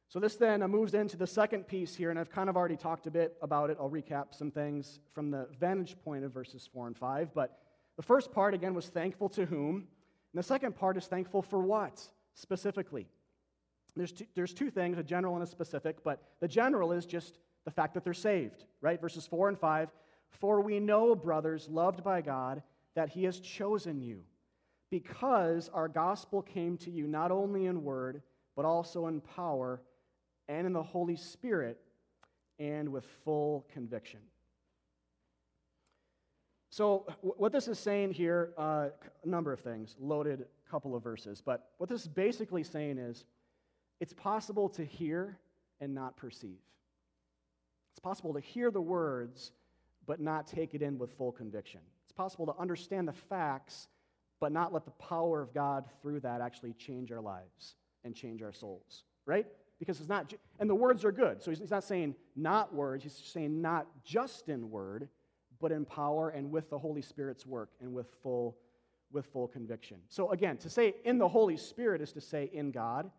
[0.08, 2.76] So, this then uh, moves into the second piece here, and I've kind of already
[2.76, 3.78] talked a bit about it.
[3.80, 7.34] I'll recap some things from the vantage point of verses 4 and 5.
[7.34, 7.60] But
[7.96, 9.76] the first part, again, was thankful to whom?
[9.76, 9.86] And
[10.34, 12.02] the second part is thankful for what
[12.34, 13.08] specifically?
[13.96, 17.40] There's two, there's two things, a general and a specific, but the general is just
[17.66, 19.00] the fact that they're saved, right?
[19.00, 19.90] Verses 4 and 5
[20.30, 22.64] For we know, brothers, loved by God,
[22.96, 24.22] that He has chosen you,
[24.90, 28.22] because our gospel came to you not only in word,
[28.56, 29.82] but also in power
[30.48, 31.80] and in the Holy Spirit
[32.60, 34.20] and with full conviction.
[36.70, 38.90] So, what this is saying here, uh,
[39.24, 43.26] a number of things, loaded couple of verses, but what this is basically saying is
[44.02, 45.38] it's possible to hear
[45.80, 46.60] and not perceive.
[47.94, 49.54] It's possible to hear the words,
[50.06, 51.80] but not take it in with full conviction.
[52.04, 53.88] It's possible to understand the facts,
[54.42, 58.42] but not let the power of God through that actually change our lives and change
[58.42, 59.46] our souls, right?
[59.82, 61.42] because it's not, and the words are good.
[61.42, 65.10] So he's not saying not words, he's saying not just in word,
[65.60, 68.60] but in power and with the Holy Spirit's work and with full,
[69.12, 69.98] with full conviction.
[70.08, 73.10] So again, to say in the Holy Spirit is to say in God.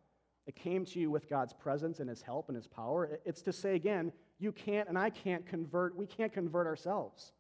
[0.46, 3.20] It came to you with God's presence and his help and his power.
[3.24, 7.32] It's to say again, you can't and I can't convert, we can't convert ourselves.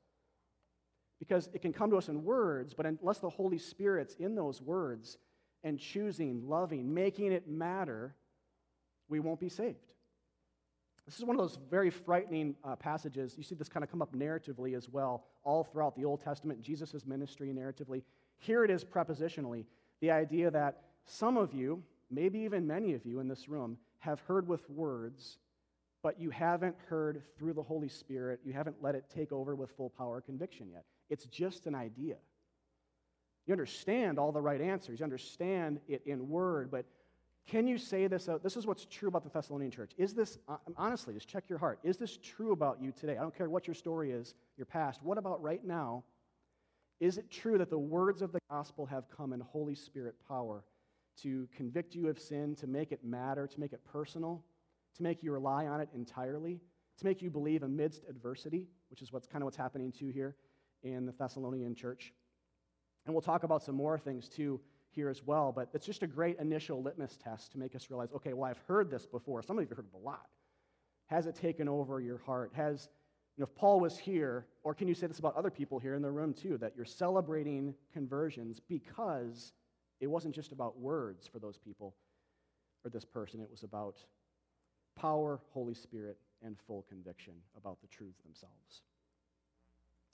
[1.18, 4.60] Because it can come to us in words, but unless the Holy Spirit's in those
[4.60, 5.18] words
[5.64, 8.14] and choosing, loving, making it matter,
[9.08, 9.92] we won't be saved.
[11.06, 13.34] This is one of those very frightening uh, passages.
[13.36, 16.60] You see this kind of come up narratively as well, all throughout the Old Testament,
[16.60, 18.02] Jesus' ministry narratively.
[18.38, 19.64] Here it is prepositionally
[20.00, 24.20] the idea that some of you, maybe even many of you in this room, have
[24.20, 25.38] heard with words,
[26.02, 28.40] but you haven't heard through the Holy Spirit.
[28.44, 30.84] You haven't let it take over with full power conviction yet.
[31.08, 32.16] It's just an idea.
[33.46, 36.84] You understand all the right answers, you understand it in word, but
[37.46, 38.42] can you say this out?
[38.42, 39.92] This is what's true about the Thessalonian church.
[39.98, 41.80] Is this, uh, honestly, just check your heart.
[41.82, 43.16] Is this true about you today?
[43.16, 45.02] I don't care what your story is, your past.
[45.02, 46.04] What about right now?
[47.00, 50.62] Is it true that the words of the gospel have come in Holy Spirit power
[51.22, 54.44] to convict you of sin, to make it matter, to make it personal,
[54.96, 56.60] to make you rely on it entirely,
[56.98, 60.36] to make you believe amidst adversity, which is what's kind of what's happening too here
[60.82, 62.12] in the Thessalonian church?
[63.06, 66.06] And we'll talk about some more things too here as well, but it's just a
[66.06, 69.42] great initial litmus test to make us realize okay, well, I've heard this before.
[69.42, 70.26] Some of you have heard it a lot.
[71.06, 72.52] Has it taken over your heart?
[72.54, 72.88] Has,
[73.36, 75.94] you know, if Paul was here, or can you say this about other people here
[75.94, 79.52] in the room too, that you're celebrating conversions because
[80.02, 81.94] it wasn't just about words for those people
[82.84, 83.98] or this person, it was about
[84.96, 88.82] power, Holy Spirit, and full conviction about the truths themselves.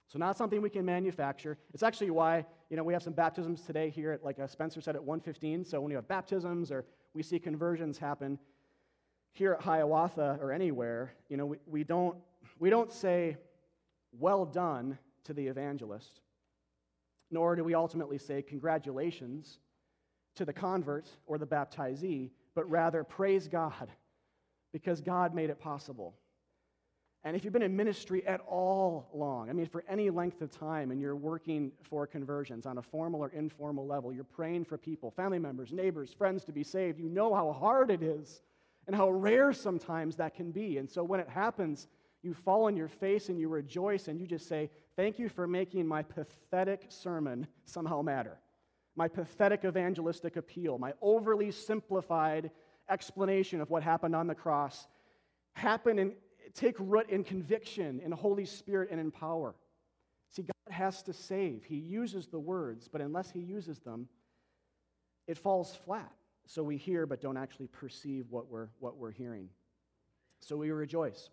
[0.08, 1.56] So not something we can manufacture.
[1.72, 4.82] It's actually why, you know, we have some baptisms today here at, like uh, Spencer
[4.82, 5.64] said, at 115.
[5.64, 8.38] So when you have baptisms or we see conversions happen
[9.32, 12.16] here at Hiawatha or anywhere, you know, we, we, don't,
[12.58, 13.38] we don't say,
[14.12, 16.20] well done to the evangelist,
[17.30, 19.60] nor do we ultimately say congratulations
[20.38, 23.88] to the convert or the baptizee, but rather praise God
[24.72, 26.14] because God made it possible.
[27.24, 30.50] And if you've been in ministry at all long, I mean, for any length of
[30.52, 34.78] time, and you're working for conversions on a formal or informal level, you're praying for
[34.78, 38.42] people, family members, neighbors, friends to be saved, you know how hard it is
[38.86, 40.78] and how rare sometimes that can be.
[40.78, 41.88] And so when it happens,
[42.22, 45.46] you fall on your face and you rejoice and you just say, Thank you for
[45.46, 48.38] making my pathetic sermon somehow matter.
[48.98, 52.50] My pathetic evangelistic appeal, my overly simplified
[52.90, 54.88] explanation of what happened on the cross
[55.52, 56.14] happen and
[56.52, 59.54] take root in conviction, in Holy Spirit, and in power.
[60.32, 61.62] See, God has to save.
[61.62, 64.08] He uses the words, but unless He uses them,
[65.28, 66.10] it falls flat.
[66.46, 69.48] So we hear but don't actually perceive what we're, what we're hearing.
[70.40, 71.30] So we rejoice.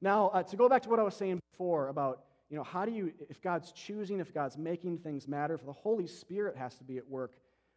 [0.00, 2.84] Now, uh, to go back to what I was saying before about, you know, how
[2.84, 6.74] do you, if God's choosing, if God's making things matter, if the Holy Spirit has
[6.76, 7.32] to be at work,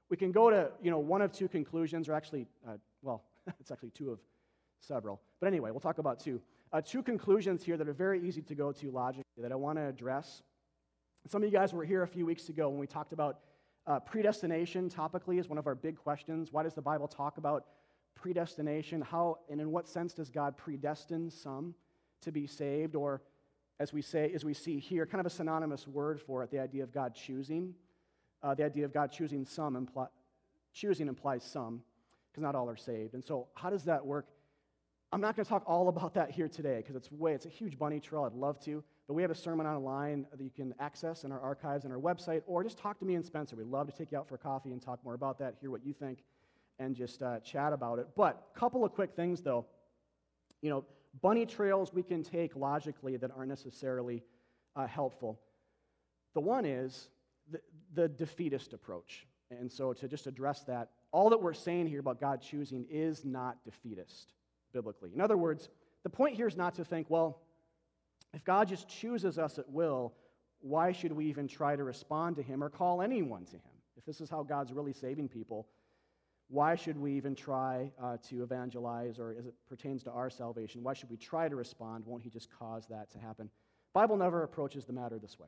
[0.09, 3.23] we can go to, you know, one of two conclusions, or actually, uh, well,
[3.61, 4.19] it's actually two of
[4.81, 5.21] several.
[5.39, 6.41] But anyway, we'll talk about two
[6.73, 9.77] uh, two conclusions here that are very easy to go to logically that I want
[9.77, 10.43] to address.
[11.25, 13.39] Some of you guys were here a few weeks ago when we talked about
[13.87, 16.51] uh, predestination topically is one of our big questions.
[16.51, 17.67] Why does the Bible talk about
[18.13, 18.99] predestination?
[19.01, 21.75] How and in what sense does God predestine some
[22.23, 22.93] to be saved?
[22.95, 23.21] Or
[23.79, 26.59] as we say, as we see here, kind of a synonymous word for it, the
[26.59, 27.73] idea of God choosing.
[28.43, 30.07] Uh, the idea of God choosing some imply,
[30.73, 31.81] choosing implies some,
[32.31, 33.13] because not all are saved.
[33.13, 34.27] And so, how does that work?
[35.11, 37.49] I'm not going to talk all about that here today because it's way, it's a
[37.49, 38.23] huge bunny trail.
[38.23, 38.83] I'd love to.
[39.07, 41.99] But we have a sermon online that you can access in our archives and our
[41.99, 43.55] website, or just talk to me and Spencer.
[43.55, 45.85] We'd love to take you out for coffee and talk more about that, hear what
[45.85, 46.19] you think.
[46.79, 48.07] and just uh, chat about it.
[48.15, 49.65] But a couple of quick things, though.
[50.61, 50.85] You know,
[51.21, 54.23] bunny trails we can take logically that aren't necessarily
[54.75, 55.39] uh, helpful.
[56.33, 57.09] The one is
[57.51, 57.59] the,
[57.93, 59.27] the defeatist approach.
[59.51, 63.23] And so, to just address that, all that we're saying here about God choosing is
[63.23, 64.33] not defeatist
[64.73, 65.11] biblically.
[65.13, 65.69] In other words,
[66.03, 67.41] the point here is not to think, well,
[68.33, 70.13] if God just chooses us at will,
[70.59, 73.61] why should we even try to respond to Him or call anyone to Him?
[73.97, 75.67] If this is how God's really saving people,
[76.47, 80.83] why should we even try uh, to evangelize or as it pertains to our salvation
[80.83, 82.05] why should we try to respond?
[82.05, 83.49] Won't he just cause that to happen?
[83.93, 85.47] Bible never approaches the matter this way.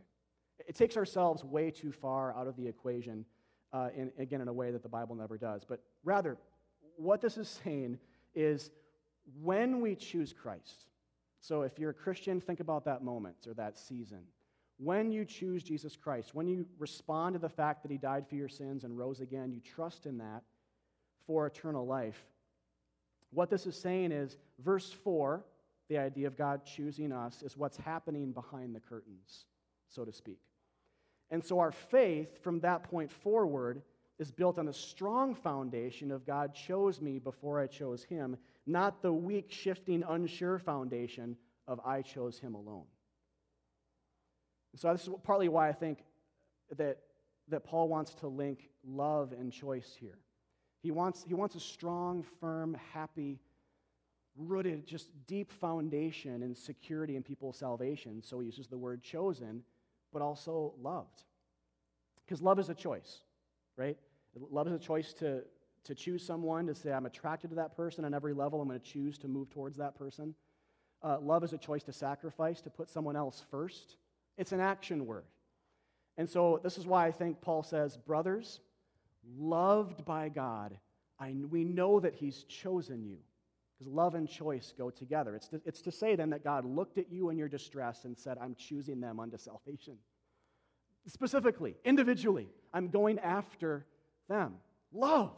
[0.67, 3.25] It takes ourselves way too far out of the equation
[3.73, 5.63] uh, in, again in a way that the bible never does.
[5.67, 6.37] But rather
[6.95, 7.99] what this is saying
[8.33, 8.71] is
[9.41, 10.85] when we choose christ
[11.39, 14.21] so if you're a christian think about that moment or that season.
[14.79, 18.35] When you choose jesus christ when you respond to the fact that he died for
[18.35, 20.43] your sins and rose again you trust in that
[21.27, 22.25] for eternal life.
[23.31, 25.43] What this is saying is, verse 4,
[25.89, 29.45] the idea of God choosing us, is what's happening behind the curtains,
[29.89, 30.39] so to speak.
[31.29, 33.81] And so our faith from that point forward
[34.17, 39.01] is built on a strong foundation of God chose me before I chose him, not
[39.01, 41.37] the weak, shifting, unsure foundation
[41.67, 42.85] of I chose him alone.
[44.75, 45.99] So this is partly why I think
[46.77, 46.99] that,
[47.49, 50.17] that Paul wants to link love and choice here.
[50.87, 53.41] He wants, he wants a strong, firm, happy,
[54.37, 58.23] rooted, just deep foundation and security in people's salvation.
[58.23, 59.63] So he uses the word chosen,
[60.13, 61.23] but also loved.
[62.25, 63.17] Because love is a choice,
[63.75, 63.97] right?
[64.49, 65.43] Love is a choice to,
[65.83, 68.61] to choose someone, to say, I'm attracted to that person on every level.
[68.61, 70.35] I'm going to choose to move towards that person.
[71.03, 73.97] Uh, love is a choice to sacrifice, to put someone else first.
[74.37, 75.25] It's an action word.
[76.17, 78.61] And so this is why I think Paul says, Brothers,
[79.37, 80.77] loved by God,
[81.19, 83.17] I, we know that He's chosen you.
[83.77, 85.35] Because love and choice go together.
[85.35, 88.17] It's to, it's to say then that God looked at you in your distress and
[88.17, 89.97] said, I'm choosing them unto salvation.
[91.05, 93.85] Specifically, individually, I'm going after
[94.29, 94.55] them.
[94.91, 95.35] Love.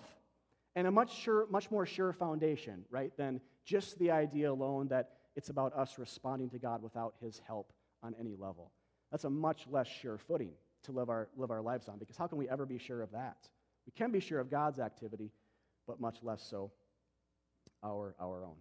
[0.75, 5.11] And a much, sure, much more sure foundation, right, than just the idea alone that
[5.35, 8.71] it's about us responding to God without His help on any level.
[9.11, 10.51] That's a much less sure footing
[10.83, 13.11] to live our, live our lives on because how can we ever be sure of
[13.11, 13.49] that?
[13.89, 15.31] We can be sure of God's activity,
[15.87, 16.69] but much less so
[17.83, 18.53] our, our own.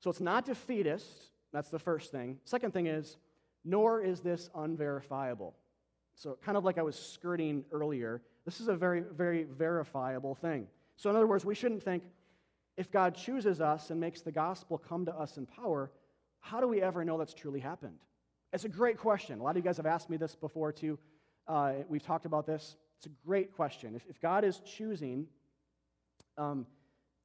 [0.00, 1.06] So it's not defeatist.
[1.52, 2.40] That's the first thing.
[2.44, 3.18] Second thing is,
[3.64, 5.54] nor is this unverifiable.
[6.16, 10.66] So, kind of like I was skirting earlier, this is a very, very verifiable thing.
[10.96, 12.02] So, in other words, we shouldn't think
[12.76, 15.92] if God chooses us and makes the gospel come to us in power,
[16.40, 17.98] how do we ever know that's truly happened?
[18.52, 19.38] It's a great question.
[19.38, 20.98] A lot of you guys have asked me this before, too.
[21.46, 22.76] Uh, we've talked about this.
[23.02, 23.96] It's a great question.
[23.96, 25.26] If, if God is choosing
[26.38, 26.64] um,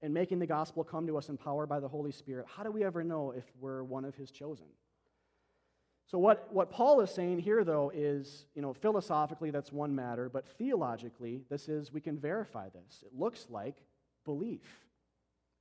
[0.01, 2.71] and making the gospel come to us in power by the Holy Spirit, how do
[2.71, 4.65] we ever know if we're one of his chosen?
[6.07, 10.29] So, what, what Paul is saying here, though, is, you know, philosophically, that's one matter,
[10.29, 13.03] but theologically, this is, we can verify this.
[13.05, 13.75] It looks like
[14.25, 14.63] belief,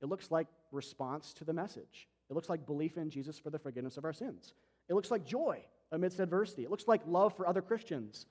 [0.01, 3.59] it looks like response to the message, it looks like belief in Jesus for the
[3.59, 4.55] forgiveness of our sins,
[4.89, 8.25] it looks like joy amidst adversity, it looks like love for other Christians,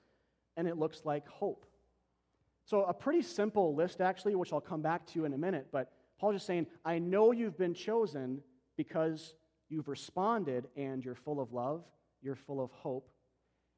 [0.57, 1.66] and it looks like hope.
[2.67, 5.89] So, a pretty simple list, actually, which I'll come back to in a minute, but
[6.19, 8.41] Paul's just saying, I know you've been chosen
[8.75, 9.35] because
[9.69, 11.85] you've responded and you're full of love,
[12.21, 13.09] you're full of hope,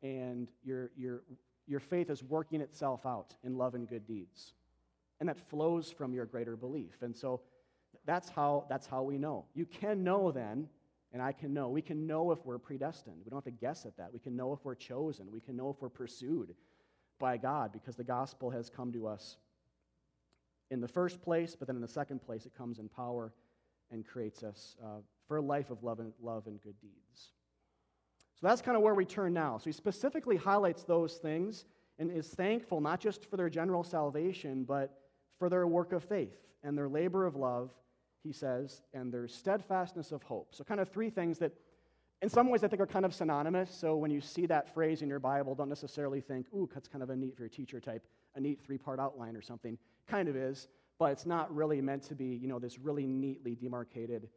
[0.01, 1.21] and your, your,
[1.67, 4.55] your faith is working itself out in love and good deeds.
[5.19, 7.03] And that flows from your greater belief.
[7.03, 7.41] And so
[8.07, 9.45] that's how, that's how we know.
[9.53, 10.67] You can know then,
[11.13, 11.69] and I can know.
[11.69, 13.17] We can know if we're predestined.
[13.23, 14.11] We don't have to guess at that.
[14.11, 15.31] We can know if we're chosen.
[15.31, 16.55] We can know if we're pursued
[17.19, 19.37] by God because the gospel has come to us
[20.71, 23.33] in the first place, but then in the second place, it comes in power
[23.91, 27.31] and creates us uh, for a life of love and, love and good deeds.
[28.39, 29.57] So that's kind of where we turn now.
[29.57, 31.65] So he specifically highlights those things
[31.97, 34.97] and is thankful not just for their general salvation, but
[35.37, 37.71] for their work of faith and their labor of love,
[38.23, 40.53] he says, and their steadfastness of hope.
[40.53, 41.53] So, kind of three things that
[42.21, 43.73] in some ways I think are kind of synonymous.
[43.73, 47.03] So when you see that phrase in your Bible, don't necessarily think, ooh, that's kind
[47.03, 48.05] of a neat for your teacher type,
[48.35, 49.77] a neat three part outline or something.
[50.07, 50.67] Kind of is,
[50.97, 54.27] but it's not really meant to be, you know, this really neatly demarcated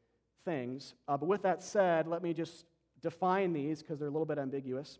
[0.45, 0.95] things.
[1.09, 2.67] Uh, but with that said, let me just
[3.01, 4.99] define these because they're a little bit ambiguous.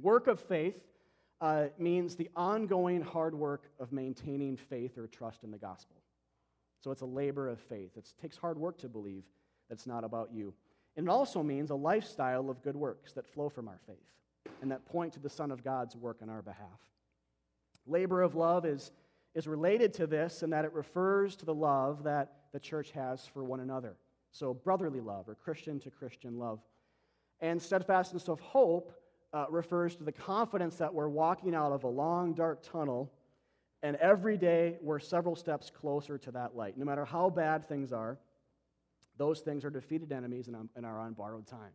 [0.00, 0.80] Work of faith
[1.40, 5.96] uh, means the ongoing hard work of maintaining faith or trust in the gospel.
[6.82, 7.96] So it's a labor of faith.
[7.96, 9.24] It takes hard work to believe
[9.68, 10.54] that's not about you.
[10.96, 13.96] And it also means a lifestyle of good works that flow from our faith
[14.62, 16.80] and that point to the Son of God's work on our behalf.
[17.86, 18.90] Labor of love is,
[19.34, 23.26] is related to this in that it refers to the love that the church has
[23.26, 23.96] for one another.
[24.32, 26.60] So, brotherly love or Christian to Christian love.
[27.40, 28.92] And steadfastness of hope
[29.32, 33.12] uh, refers to the confidence that we're walking out of a long, dark tunnel,
[33.82, 36.76] and every day we're several steps closer to that light.
[36.78, 38.18] No matter how bad things are,
[39.18, 41.72] those things are defeated enemies and are on borrowed time.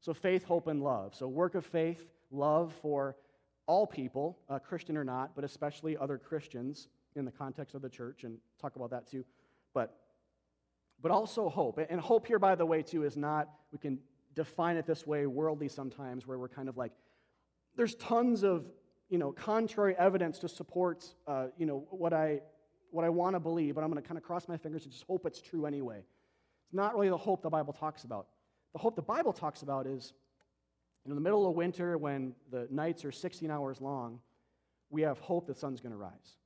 [0.00, 1.14] So, faith, hope, and love.
[1.14, 3.16] So, work of faith, love for
[3.66, 7.88] all people, uh, Christian or not, but especially other Christians in the context of the
[7.88, 9.24] church, and talk about that too.
[9.74, 9.98] But,
[11.02, 11.78] but also hope.
[11.90, 13.98] And hope here, by the way, too, is not, we can
[14.34, 16.92] define it this way, worldly sometimes, where we're kind of like,
[17.76, 18.66] there's tons of,
[19.10, 22.40] you know, contrary evidence to support, uh, you know, what I,
[22.90, 24.92] what I want to believe, but I'm going to kind of cross my fingers and
[24.92, 26.04] just hope it's true anyway.
[26.68, 28.26] It's not really the hope the Bible talks about.
[28.74, 30.12] The hope the Bible talks about is
[31.06, 34.20] in the middle of winter when the nights are 16 hours long,
[34.90, 36.36] we have hope the sun's going to rise.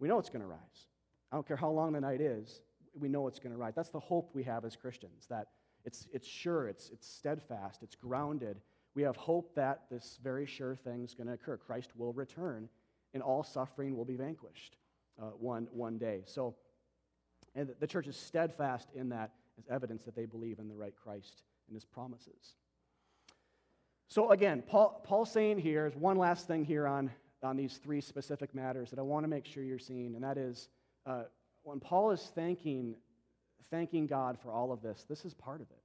[0.00, 0.88] We know it's going to rise.
[1.30, 2.60] I don't care how long the night is,
[2.98, 3.74] we know it's going to rise.
[3.76, 5.46] That's the hope we have as Christians, that
[5.84, 8.60] it's, it's sure, it's, it's steadfast, it's grounded.
[8.96, 11.56] We have hope that this very sure thing is going to occur.
[11.56, 12.68] Christ will return,
[13.12, 14.76] and all suffering will be vanquished
[15.22, 16.22] uh, one, one day.
[16.26, 16.56] So,
[17.54, 20.94] and the church is steadfast in that as evidence that they believe in the right
[20.96, 22.56] Christ and his promises.
[24.08, 27.10] So, again, Paul, Paul's saying here is one last thing here on,
[27.42, 30.36] on these three specific matters that I want to make sure you're seeing, and that
[30.36, 30.68] is
[31.06, 31.24] uh,
[31.62, 32.96] when Paul is thanking,
[33.70, 35.82] thanking God for all of this, this is part of it.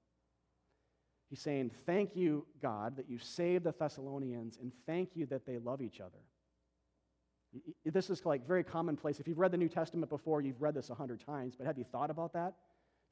[1.29, 5.57] He's saying, Thank you, God, that you saved the Thessalonians, and thank you that they
[5.57, 6.19] love each other.
[7.85, 9.19] This is like very commonplace.
[9.19, 11.77] If you've read the New Testament before, you've read this a hundred times, but have
[11.77, 12.53] you thought about that?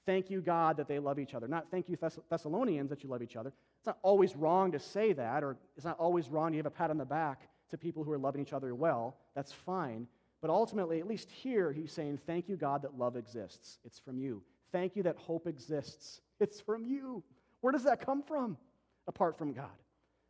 [0.06, 1.48] Thank you, God, that they love each other.
[1.48, 3.52] Not thank you, Thess- Thessalonians, that you love each other.
[3.80, 6.72] It's not always wrong to say that, or it's not always wrong to give a
[6.72, 9.18] pat on the back to people who are loving each other well.
[9.36, 10.08] That's fine.
[10.40, 13.80] But ultimately, at least here, he's saying, Thank you, God, that love exists.
[13.84, 14.44] It's from you.
[14.72, 16.22] Thank you that hope exists.
[16.40, 17.24] It's from you.
[17.62, 18.58] Where does that come from
[19.08, 19.66] apart from God?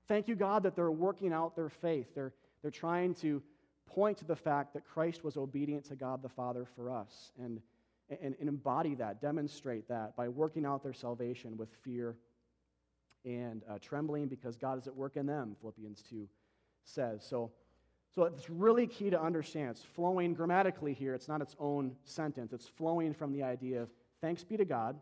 [0.08, 2.08] Thank you, God, that they're working out their faith.
[2.16, 3.44] They're, they're trying to
[3.88, 7.62] point to the fact that Christ was obedient to God the Father for us and,
[8.10, 12.16] and, and embody that, demonstrate that by working out their salvation with fear
[13.26, 16.28] and uh, trembling because God is at work in them, Philippians 2
[16.86, 17.26] says.
[17.28, 17.52] So,
[18.16, 19.72] so it's really key to understand.
[19.72, 22.54] It's flowing grammatically here, it's not its own sentence.
[22.54, 23.90] It's flowing from the idea of
[24.22, 24.98] thanks be to God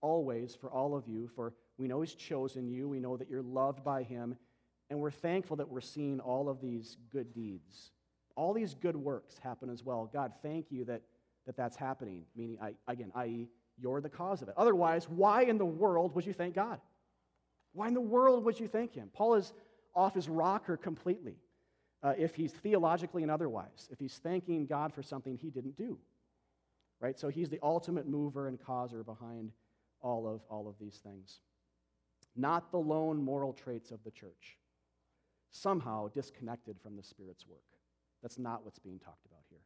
[0.00, 3.42] always for all of you, for we know He's chosen you, we know that you're
[3.42, 4.36] loved by Him,
[4.90, 7.92] and we're thankful that we're seeing all of these good deeds.
[8.36, 10.10] All these good works happen as well.
[10.12, 11.02] God, thank you that,
[11.46, 14.54] that that's happening, meaning, I, again, i.e., you're the cause of it.
[14.56, 16.78] Otherwise, why in the world would you thank God?
[17.72, 19.08] Why in the world would you thank Him?
[19.12, 19.52] Paul is
[19.94, 21.36] off his rocker completely
[22.02, 25.98] uh, if he's theologically and otherwise, if he's thanking God for something he didn't do.
[27.00, 27.18] Right?
[27.18, 29.52] So he's the ultimate mover and causer behind
[30.00, 31.40] all of, all of these things.
[32.36, 34.58] Not the lone moral traits of the church,
[35.50, 37.60] somehow disconnected from the Spirit's work.
[38.22, 39.58] That's not what's being talked about here.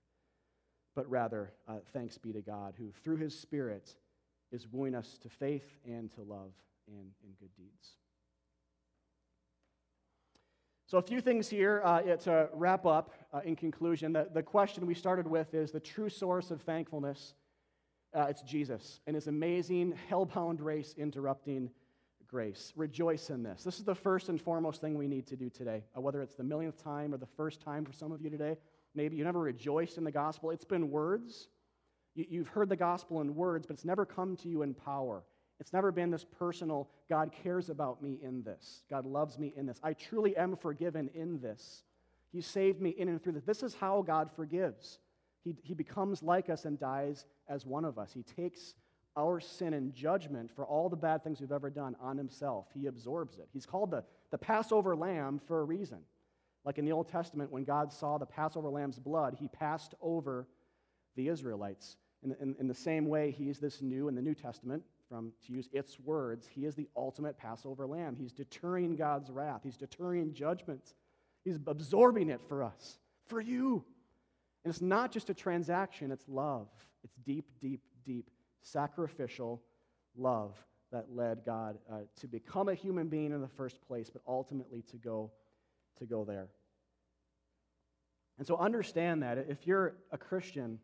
[0.95, 3.95] But rather, uh, thanks be to God, who through his Spirit
[4.51, 6.53] is wooing us to faith and to love
[6.89, 7.97] and, and good deeds.
[10.89, 14.13] So, a few things here uh, to wrap up uh, in conclusion.
[14.13, 17.35] The, the question we started with is the true source of thankfulness.
[18.15, 21.71] Uh, it's Jesus and his amazing, hell-bound race interrupting
[22.29, 22.73] grace.
[22.77, 23.63] Rejoice in this.
[23.63, 25.85] This is the first and foremost thing we need to do today.
[25.97, 28.57] Uh, whether it's the millionth time or the first time for some of you today,
[28.95, 30.51] maybe you never rejoiced in the gospel.
[30.51, 31.49] It's been words.
[32.15, 35.23] You, you've heard the gospel in words, but it's never come to you in power.
[35.59, 38.83] It's never been this personal, God cares about me in this.
[38.91, 39.81] God loves me in this.
[39.83, 41.85] I truly am forgiven in this.
[42.31, 43.45] He saved me in and through this.
[43.45, 44.99] This is how God forgives.
[45.43, 48.13] He, he becomes like us and dies as one of us.
[48.13, 48.75] He takes
[49.17, 52.67] our sin and judgment for all the bad things we've ever done on himself.
[52.75, 53.49] He absorbs it.
[53.53, 55.99] He's called the, the Passover lamb for a reason.
[56.65, 60.47] Like in the Old Testament, when God saw the Passover lamb's blood, he passed over
[61.15, 61.97] the Israelites.
[62.23, 65.53] In, in, in the same way, he's this new in the New Testament from, to
[65.53, 68.17] use its words, he is the ultimate Passover lamb.
[68.17, 70.95] He's deterring God's wrath, he's deterring judgment,
[71.45, 72.99] he's absorbing it for us,
[73.29, 73.85] for you.
[74.65, 76.67] And it's not just a transaction, it's love.
[77.05, 78.29] It's deep, deep, deep
[78.67, 79.63] sacrificial
[80.17, 80.55] love
[80.93, 84.83] that led God uh, to become a human being in the first place, but ultimately
[84.91, 85.31] to go,
[85.99, 86.49] to go there.
[88.39, 90.79] And so understand that if you're a Christian,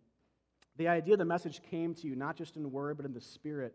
[0.76, 3.74] the idea the message came to you not just in word, but in the spirit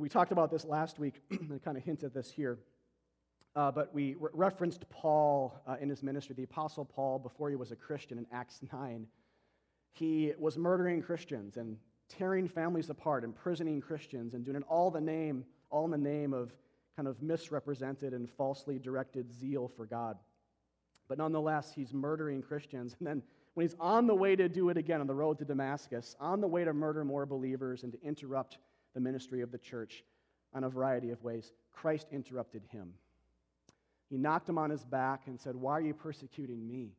[0.00, 2.58] and we talked about this last week, and kind of hinted at this here.
[3.56, 7.56] Uh, but we re- referenced Paul uh, in his ministry, the Apostle Paul, before he
[7.56, 9.06] was a Christian in Acts 9.
[9.92, 11.76] He was murdering Christians and
[12.10, 16.34] tearing families apart, imprisoning Christians, and doing it all the name, all in the name
[16.34, 16.52] of
[16.96, 20.18] kind of misrepresented and falsely directed zeal for God.
[21.08, 22.94] But nonetheless, he's murdering Christians.
[23.00, 23.22] And then
[23.54, 26.40] when he's on the way to do it again on the road to Damascus, on
[26.40, 28.58] the way to murder more believers and to interrupt
[28.94, 30.04] the ministry of the church
[30.52, 32.92] on a variety of ways, Christ interrupted him.
[34.08, 36.92] He knocked him on his back and said, Why are you persecuting me?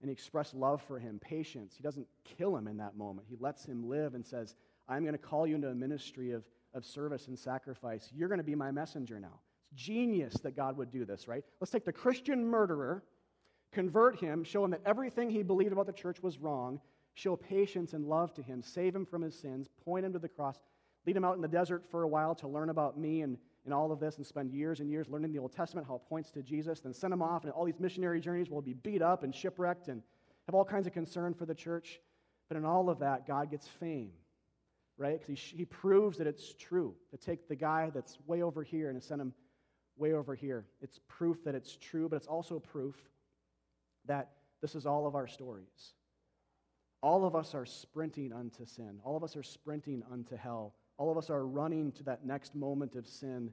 [0.00, 1.74] And he expressed love for him, patience.
[1.76, 3.26] He doesn't kill him in that moment.
[3.28, 4.54] He lets him live and says,
[4.88, 6.44] I'm going to call you into a ministry of,
[6.74, 8.10] of service and sacrifice.
[8.14, 9.40] You're going to be my messenger now.
[9.72, 11.42] It's genius that God would do this, right?
[11.60, 13.02] Let's take the Christian murderer,
[13.72, 16.80] convert him, show him that everything he believed about the church was wrong,
[17.14, 20.28] show patience and love to him, save him from his sins, point him to the
[20.28, 20.60] cross,
[21.06, 23.74] lead him out in the desert for a while to learn about me and, and
[23.74, 26.30] all of this and spend years and years learning the Old Testament, how it points
[26.30, 29.24] to Jesus, then send them off, and all these missionary journeys will be beat up
[29.24, 30.02] and shipwrecked and
[30.46, 32.00] have all kinds of concern for the church.
[32.48, 34.12] But in all of that, God gets fame,
[34.96, 35.20] right?
[35.20, 36.94] Because he, he proves that it's true.
[37.10, 39.34] To take the guy that's way over here and to send him
[39.96, 40.64] way over here.
[40.80, 42.94] It's proof that it's true, but it's also proof
[44.06, 44.30] that
[44.62, 45.94] this is all of our stories.
[47.02, 49.00] All of us are sprinting unto sin.
[49.04, 50.74] All of us are sprinting unto hell.
[50.98, 53.50] All of us are running to that next moment of sin,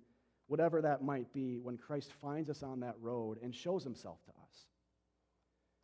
[0.48, 4.32] whatever that might be, when Christ finds us on that road and shows himself to
[4.32, 4.66] us.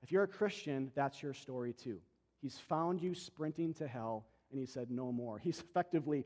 [0.01, 1.99] If you're a Christian, that's your story too.
[2.41, 5.38] He's found you sprinting to hell, and he said, No more.
[5.43, 6.26] He's effectively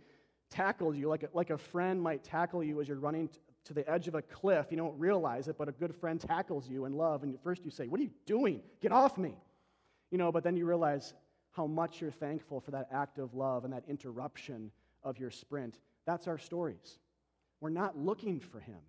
[0.49, 3.29] tackled you like a, like a friend might tackle you as you're running
[3.65, 4.67] to the edge of a cliff.
[4.69, 7.71] You don't realize it, but a good friend tackles you in love, and first you
[7.71, 8.61] say, What are you doing?
[8.81, 9.36] Get off me.
[10.11, 11.13] You know, but then you realize
[11.51, 14.71] how much you're thankful for that act of love and that interruption
[15.03, 15.77] of your sprint.
[16.05, 16.99] That's our stories.
[17.61, 18.79] We're not looking for him.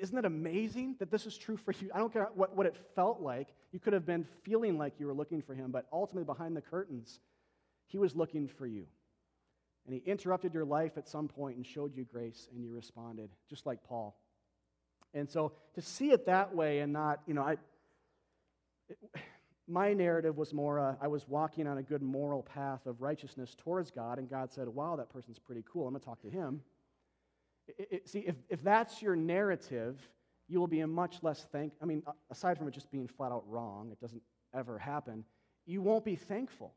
[0.00, 1.90] Isn't it amazing that this is true for you?
[1.92, 3.48] I don't care what, what it felt like.
[3.72, 6.60] You could have been feeling like you were looking for him, but ultimately, behind the
[6.60, 7.20] curtains,
[7.86, 8.86] he was looking for you.
[9.86, 13.30] And he interrupted your life at some point and showed you grace, and you responded,
[13.48, 14.14] just like Paul.
[15.14, 17.56] And so to see it that way and not, you know, I.
[18.88, 18.98] It,
[19.68, 23.54] my narrative was more uh, I was walking on a good moral path of righteousness
[23.56, 25.86] towards God, and God said, Wow, that person's pretty cool.
[25.86, 26.62] I'm going to talk to him.
[27.68, 30.00] It, it, see, if, if that's your narrative,
[30.48, 31.74] you will be a much less thank.
[31.82, 34.22] I mean, aside from it just being flat out wrong, it doesn't
[34.54, 35.24] ever happen.
[35.66, 36.72] You won't be thankful.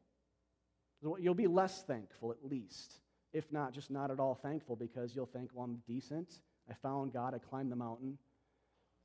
[1.19, 2.99] You'll be less thankful, at least,
[3.33, 6.41] if not just not at all thankful, because you'll think, well, I'm decent.
[6.69, 7.33] I found God.
[7.33, 8.19] I climbed the mountain.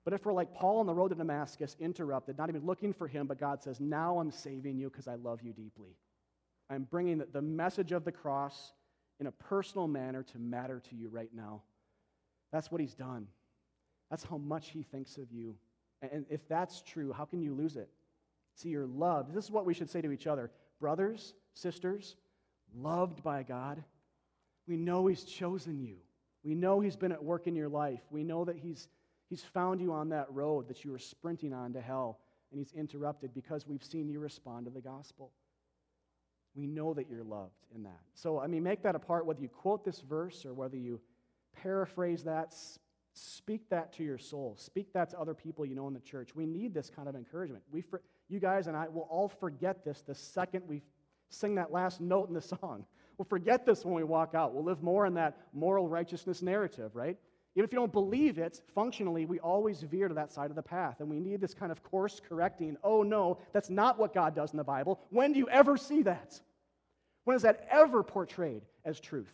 [0.07, 3.09] But if we're like Paul on the road to Damascus, interrupted, not even looking for
[3.09, 5.96] him, but God says, Now I'm saving you because I love you deeply.
[6.70, 8.72] I'm bringing the message of the cross
[9.18, 11.62] in a personal manner to matter to you right now.
[12.52, 13.26] That's what he's done.
[14.09, 15.57] That's how much he thinks of you.
[16.00, 17.90] And if that's true, how can you lose it?
[18.54, 19.34] See, you're loved.
[19.34, 22.14] This is what we should say to each other brothers, sisters,
[22.76, 23.82] loved by God.
[24.68, 25.96] We know he's chosen you.
[26.44, 28.02] We know he's been at work in your life.
[28.11, 28.86] We know that he's
[29.29, 32.20] He's found you on that road that you were sprinting on to hell,
[32.51, 35.33] and He's interrupted because we've seen you respond to the gospel.
[36.55, 38.01] We know that you're loved in that.
[38.14, 41.01] So, I mean, make that a part whether you quote this verse or whether you
[41.62, 42.55] paraphrase that,
[43.12, 46.35] speak that to your soul, speak that to other people you know in the church.
[46.35, 47.62] We need this kind of encouragement.
[47.70, 47.85] We,
[48.29, 50.83] you guys and I will all forget this the second we
[51.29, 52.85] sing that last note in the song.
[53.18, 54.55] We'll forget this when we walk out.
[54.55, 57.16] We'll live more in that moral righteousness narrative, right?
[57.57, 60.62] Even if you don't believe it, functionally, we always veer to that side of the
[60.62, 61.00] path.
[61.00, 62.76] And we need this kind of course correcting.
[62.84, 65.00] Oh, no, that's not what God does in the Bible.
[65.09, 66.38] When do you ever see that?
[67.24, 69.32] When is that ever portrayed as truth?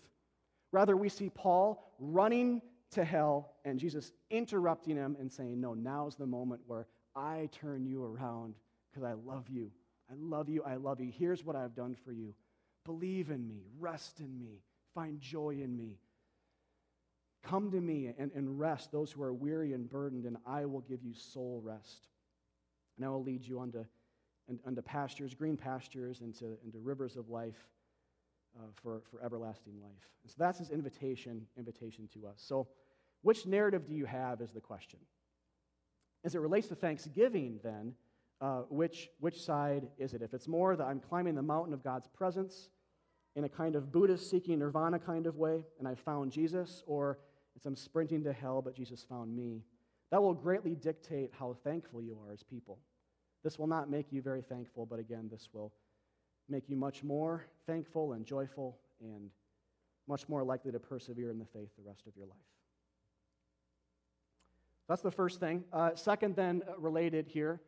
[0.71, 2.63] Rather, we see Paul running
[2.93, 7.85] to hell and Jesus interrupting him and saying, No, now's the moment where I turn
[7.85, 8.55] you around
[8.91, 9.71] because I love you.
[10.11, 10.63] I love you.
[10.65, 11.11] I love you.
[11.13, 12.35] Here's what I've done for you.
[12.85, 13.65] Believe in me.
[13.81, 14.63] Rest in me.
[14.95, 15.99] Find joy in me.
[17.43, 20.81] Come to me and, and rest, those who are weary and burdened, and I will
[20.81, 22.07] give you soul rest.
[22.97, 23.85] And I will lead you unto,
[24.65, 27.57] unto pastures, green pastures, into, into rivers of life
[28.57, 30.09] uh, for, for everlasting life.
[30.23, 32.37] And so that's his invitation, invitation to us.
[32.37, 32.69] So,
[33.23, 34.99] which narrative do you have is the question.
[36.25, 37.95] As it relates to Thanksgiving, then,
[38.41, 40.23] uh, which, which side is it?
[40.23, 42.69] If it's more that I'm climbing the mountain of God's presence
[43.37, 47.19] in a kind of Buddhist seeking nirvana kind of way, and I've found Jesus, or
[47.57, 49.63] it's I'm sprinting to hell, but Jesus found me.
[50.11, 52.79] That will greatly dictate how thankful you are as people.
[53.43, 55.73] This will not make you very thankful, but again, this will
[56.49, 59.31] make you much more thankful and joyful and
[60.09, 62.37] much more likely to persevere in the faith the rest of your life.
[64.89, 65.65] That's the first thing.
[65.73, 67.61] Uh, second, then, uh, related here,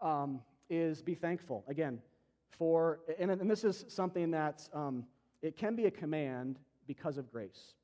[0.00, 1.64] um, is be thankful.
[1.68, 2.00] Again,
[2.48, 5.04] for, and, and this is something that um,
[5.42, 7.74] it can be a command because of grace.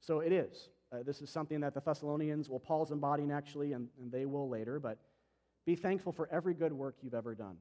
[0.00, 0.68] So it is.
[0.92, 4.48] Uh, this is something that the Thessalonians, well, Paul's embodying actually, and, and they will
[4.48, 4.98] later, but
[5.64, 7.56] be thankful for every good work you've ever done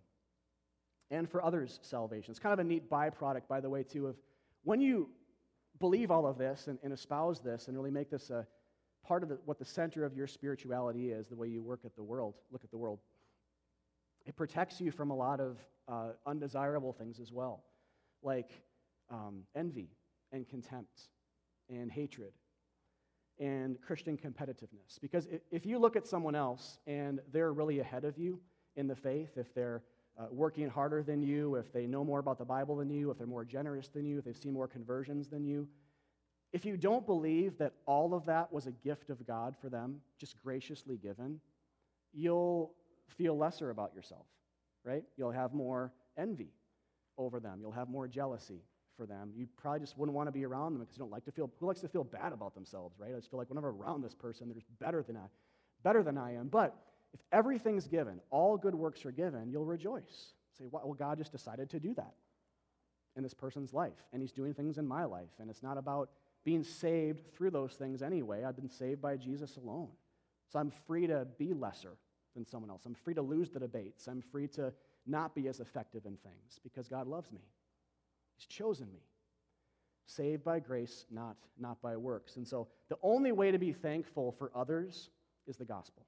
[1.09, 2.31] and for others' salvation.
[2.31, 4.15] It's kind of a neat byproduct, by the way, too, of
[4.63, 5.09] when you
[5.79, 8.45] believe all of this and, and espouse this and really make this a
[9.05, 11.95] part of the, what the center of your spirituality is, the way you work at
[11.95, 12.99] the world, look at the world.
[14.25, 15.57] It protects you from a lot of
[15.87, 17.63] uh, undesirable things as well,
[18.23, 18.51] like
[19.11, 19.89] um, envy
[20.31, 21.09] and contempt
[21.69, 22.33] and hatred
[23.39, 24.99] and Christian competitiveness.
[25.01, 28.39] Because if you look at someone else and they're really ahead of you
[28.75, 29.83] in the faith, if they're
[30.17, 33.17] uh, working harder than you, if they know more about the Bible than you, if
[33.17, 35.67] they're more generous than you, if they've seen more conversions than you,
[36.53, 39.99] if you don't believe that all of that was a gift of God for them,
[40.17, 41.41] just graciously given,
[42.13, 42.71] you'll
[43.09, 44.25] feel lesser about yourself,
[44.85, 45.03] right?
[45.17, 46.53] You'll have more envy
[47.17, 48.61] over them, you'll have more jealousy,
[48.97, 49.31] for them.
[49.35, 51.49] You probably just wouldn't want to be around them because you don't like to feel,
[51.59, 53.11] who likes to feel bad about themselves, right?
[53.11, 55.27] I just feel like whenever I'm around this person, they're just better than I,
[55.83, 56.47] better than I am.
[56.47, 56.75] But
[57.13, 60.33] if everything's given, all good works are given, you'll rejoice.
[60.57, 62.13] Say, well, God just decided to do that
[63.15, 65.29] in this person's life, and He's doing things in my life.
[65.39, 66.09] And it's not about
[66.43, 68.43] being saved through those things anyway.
[68.43, 69.89] I've been saved by Jesus alone.
[70.51, 71.97] So I'm free to be lesser
[72.35, 72.83] than someone else.
[72.85, 74.07] I'm free to lose the debates.
[74.07, 74.73] I'm free to
[75.07, 77.41] not be as effective in things because God loves me.
[78.35, 79.01] He's chosen me.
[80.07, 82.35] Saved by grace, not, not by works.
[82.35, 85.09] And so the only way to be thankful for others
[85.47, 86.05] is the gospel.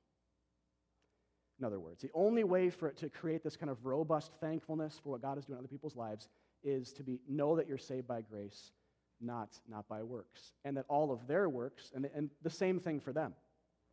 [1.59, 4.99] In other words, the only way for it to create this kind of robust thankfulness
[5.01, 6.29] for what God is doing in other people's lives
[6.63, 8.71] is to be know that you're saved by grace,
[9.19, 10.51] not, not by works.
[10.63, 13.33] And that all of their works, and, and the same thing for them,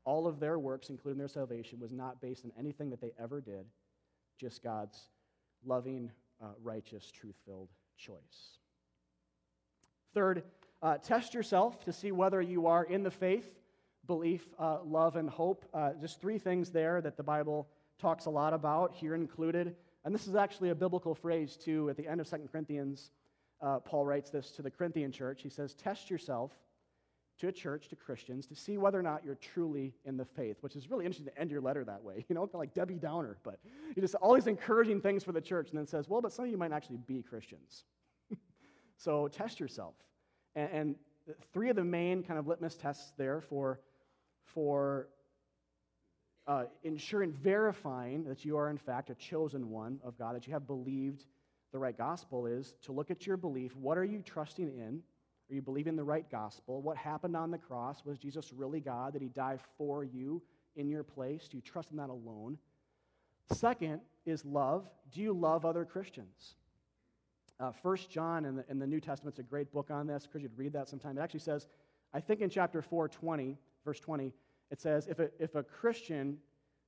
[0.05, 3.41] all of their works, including their salvation, was not based on anything that they ever
[3.41, 3.65] did,
[4.39, 5.09] just God's
[5.65, 6.11] loving,
[6.43, 8.59] uh, righteous, truth filled choice.
[10.13, 10.45] Third,
[10.83, 13.49] uh, test yourself to see whether you are in the faith,
[14.07, 15.65] belief, uh, love, and hope.
[15.73, 17.69] Uh, just three things there that the Bible
[17.99, 19.75] talks a lot about, here included.
[20.05, 21.89] And this is actually a biblical phrase, too.
[21.89, 23.11] At the end of 2 Corinthians,
[23.61, 25.43] uh, Paul writes this to the Corinthian church.
[25.43, 26.53] He says, Test yourself
[27.39, 30.59] to a church, to Christians, to see whether or not you're truly in the faith,
[30.61, 32.25] which is really interesting to end your letter that way.
[32.29, 33.59] You know, kind of like Debbie Downer, but
[33.95, 36.45] he just all these encouraging things for the church, and then says, well, but some
[36.45, 37.85] of you might actually be Christians.
[38.97, 39.95] so test yourself.
[40.55, 40.95] And, and
[41.53, 43.81] three of the main kind of litmus tests there for,
[44.45, 45.09] for
[46.47, 50.53] uh, ensuring, verifying that you are in fact a chosen one of God, that you
[50.53, 51.25] have believed
[51.73, 53.75] the right gospel is to look at your belief.
[53.77, 55.03] What are you trusting in?
[55.51, 56.81] Are you believing the right gospel?
[56.81, 58.05] What happened on the cross?
[58.05, 59.13] Was Jesus really God?
[59.13, 60.43] Did he die for you
[60.77, 61.49] in your place?
[61.49, 62.59] Do you trust in that alone?
[63.53, 64.89] Second is love.
[65.13, 66.55] Do you love other Christians?
[67.61, 70.27] Uh, First John in the, in the New Testament is a great book on this.
[70.31, 71.19] Could you read that sometime?
[71.19, 71.67] It actually says,
[72.13, 74.33] I think in chapter 4, 20, verse 20,
[74.71, 76.39] it says, if a, if a Christian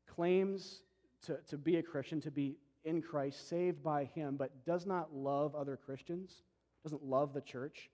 [0.07, 0.83] claims
[1.27, 5.15] to, to be a Christian, to be in Christ, saved by him, but does not
[5.15, 6.43] love other Christians,
[6.83, 7.91] doesn't love the church,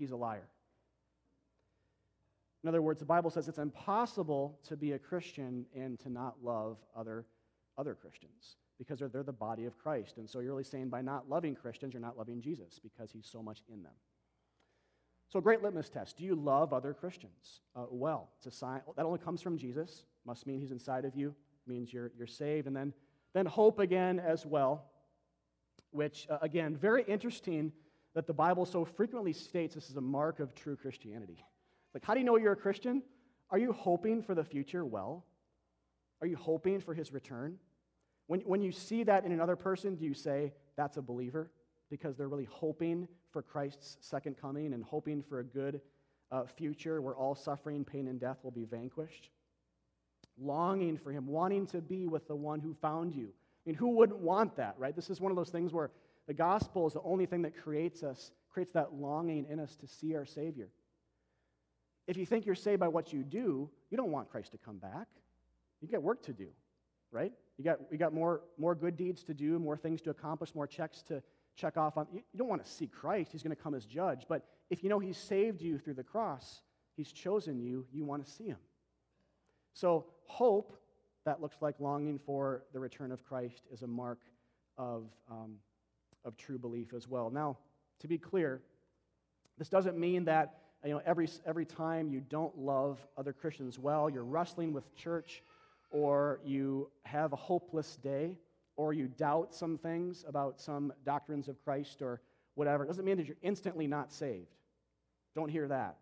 [0.00, 0.48] he's a liar.
[2.62, 6.36] In other words, the Bible says it's impossible to be a Christian and to not
[6.42, 7.24] love other,
[7.78, 10.18] other Christians because they're, they're the body of Christ.
[10.18, 13.28] And so you're really saying by not loving Christians, you're not loving Jesus because he's
[13.30, 13.92] so much in them.
[15.28, 16.16] So, great litmus test.
[16.16, 17.60] Do you love other Christians?
[17.76, 20.06] Uh, well, it's a sign that only comes from Jesus.
[20.26, 21.34] Must mean he's inside of you.
[21.68, 22.66] Means you're, you're saved.
[22.66, 22.92] And then,
[23.32, 24.86] then hope again as well,
[25.92, 27.70] which, uh, again, very interesting
[28.14, 31.44] that the Bible so frequently states this is a mark of true Christianity.
[31.94, 33.02] Like, how do you know you're a Christian?
[33.50, 35.24] Are you hoping for the future well?
[36.20, 37.58] Are you hoping for his return?
[38.26, 41.50] When, when you see that in another person, do you say, that's a believer?
[41.90, 45.80] Because they're really hoping for Christ's second coming and hoping for a good
[46.30, 49.30] uh, future where all suffering, pain, and death will be vanquished.
[50.38, 53.28] Longing for him, wanting to be with the one who found you.
[53.28, 54.94] I mean, who wouldn't want that, right?
[54.94, 55.90] This is one of those things where
[56.30, 59.88] the gospel is the only thing that creates us, creates that longing in us to
[59.88, 60.68] see our Savior.
[62.06, 64.78] If you think you're saved by what you do, you don't want Christ to come
[64.78, 65.08] back.
[65.80, 66.46] You got work to do,
[67.10, 67.32] right?
[67.58, 70.68] You got, you got more, more good deeds to do, more things to accomplish, more
[70.68, 71.20] checks to
[71.56, 72.06] check off on.
[72.12, 73.32] You, you don't want to see Christ.
[73.32, 74.26] He's going to come as judge.
[74.28, 76.62] But if you know He's saved you through the cross,
[76.96, 78.58] He's chosen you, you want to see Him.
[79.72, 80.80] So, hope
[81.24, 84.20] that looks like longing for the return of Christ is a mark
[84.78, 85.56] of um,
[86.24, 87.30] of true belief as well.
[87.30, 87.58] Now,
[88.00, 88.60] to be clear,
[89.58, 90.54] this doesn't mean that
[90.84, 95.42] you know, every, every time you don't love other Christians well, you're wrestling with church,
[95.90, 98.38] or you have a hopeless day,
[98.76, 102.22] or you doubt some things about some doctrines of Christ or
[102.54, 104.56] whatever, it doesn't mean that you're instantly not saved.
[105.34, 105.98] Don't hear that.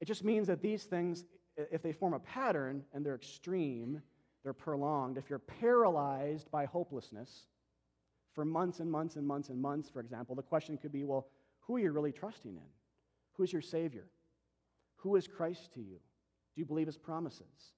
[0.00, 1.24] It just means that these things,
[1.56, 4.00] if they form a pattern and they're extreme,
[4.44, 7.46] they're prolonged, if you're paralyzed by hopelessness
[8.38, 11.26] for months and months and months and months, for example, the question could be well,
[11.62, 12.70] who are you really trusting in?
[13.32, 14.04] Who is your Savior?
[14.98, 15.96] Who is Christ to you?
[16.54, 17.72] Do you believe His promises?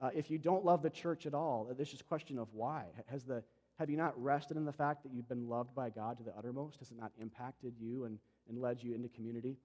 [0.00, 2.84] Uh, if you don't love the church at all, this is a question of why.
[3.08, 3.42] Has the,
[3.80, 6.36] have you not rested in the fact that you've been loved by God to the
[6.38, 6.78] uttermost?
[6.78, 9.56] Has it not impacted you and, and led you into community?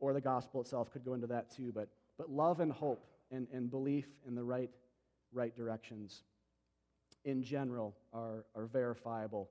[0.00, 1.70] Or the gospel itself could go into that too.
[1.72, 4.70] But, but love and hope and, and belief in the right,
[5.32, 6.24] right directions
[7.24, 9.48] in general are, are verifiable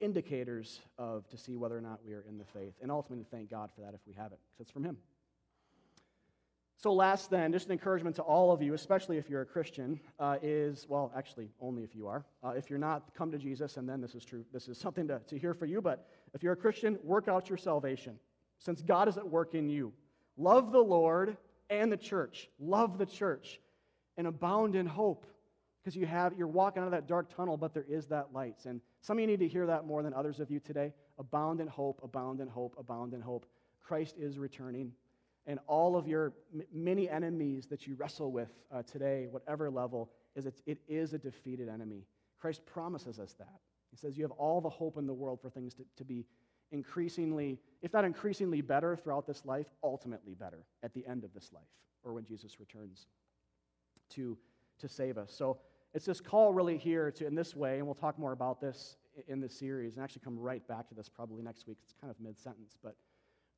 [0.00, 2.74] indicators of to see whether or not we are in the faith.
[2.82, 4.96] And ultimately, thank God for that if we have it, because it's from Him.
[6.76, 9.98] So, last then, just an encouragement to all of you, especially if you're a Christian,
[10.20, 12.24] uh, is well, actually, only if you are.
[12.44, 14.44] Uh, if you're not, come to Jesus, and then this is true.
[14.52, 15.80] This is something to, to hear for you.
[15.80, 18.18] But if you're a Christian, work out your salvation,
[18.58, 19.92] since God is at work in you.
[20.36, 21.36] Love the Lord
[21.68, 22.48] and the church.
[22.60, 23.60] Love the church
[24.16, 25.26] and abound in hope
[25.82, 28.56] because you have you're walking out of that dark tunnel but there is that light
[28.66, 31.60] and some of you need to hear that more than others of you today abound
[31.60, 33.46] in hope abound in hope abound in hope
[33.80, 34.92] christ is returning
[35.48, 40.10] and all of your m- many enemies that you wrestle with uh, today, whatever level,
[40.36, 42.04] is it, it is a defeated enemy.
[42.38, 43.60] Christ promises us that.
[43.90, 46.26] He says, You have all the hope in the world for things to, to be
[46.70, 51.50] increasingly, if not increasingly better throughout this life, ultimately better at the end of this
[51.52, 51.62] life
[52.04, 53.06] or when Jesus returns
[54.10, 54.36] to,
[54.78, 55.32] to save us.
[55.32, 55.58] So
[55.94, 58.96] it's this call really here to, in this way, and we'll talk more about this
[59.26, 61.78] in this series and actually come right back to this probably next week.
[61.82, 62.94] It's kind of mid sentence, but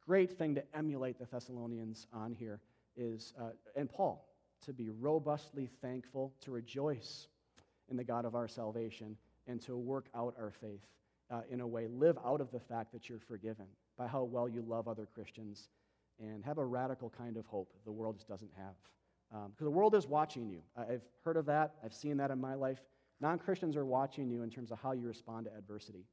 [0.06, 2.60] great thing to emulate the Thessalonians on here
[2.96, 4.26] is, uh, and Paul,
[4.64, 7.28] to be robustly thankful, to rejoice
[7.88, 9.16] in the God of our salvation,
[9.46, 10.86] and to work out our faith
[11.30, 13.66] uh, in a way, live out of the fact that you're forgiven
[13.98, 15.68] by how well you love other Christians,
[16.20, 18.74] and have a radical kind of hope the world just doesn't have.
[19.30, 20.62] Because um, the world is watching you.
[20.76, 22.80] I've heard of that, I've seen that in my life.
[23.20, 26.04] Non Christians are watching you in terms of how you respond to adversity.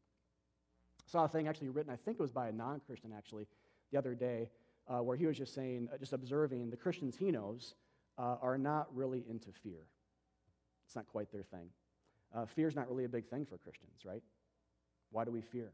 [1.08, 3.48] I saw a thing actually written, I think it was by a non Christian actually,
[3.92, 4.50] the other day
[4.88, 7.76] uh, where he was just saying, uh, just observing the Christians he knows
[8.18, 9.88] uh, are not really into fear.
[10.86, 11.70] It's not quite their thing.
[12.36, 14.22] Uh, fear is not really a big thing for Christians, right?
[15.12, 15.72] Why do we fear?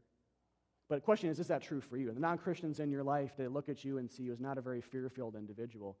[0.88, 2.08] But the question is, is that true for you?
[2.08, 4.40] And the non Christians in your life, they look at you and see you as
[4.40, 5.96] not a very fear filled individual.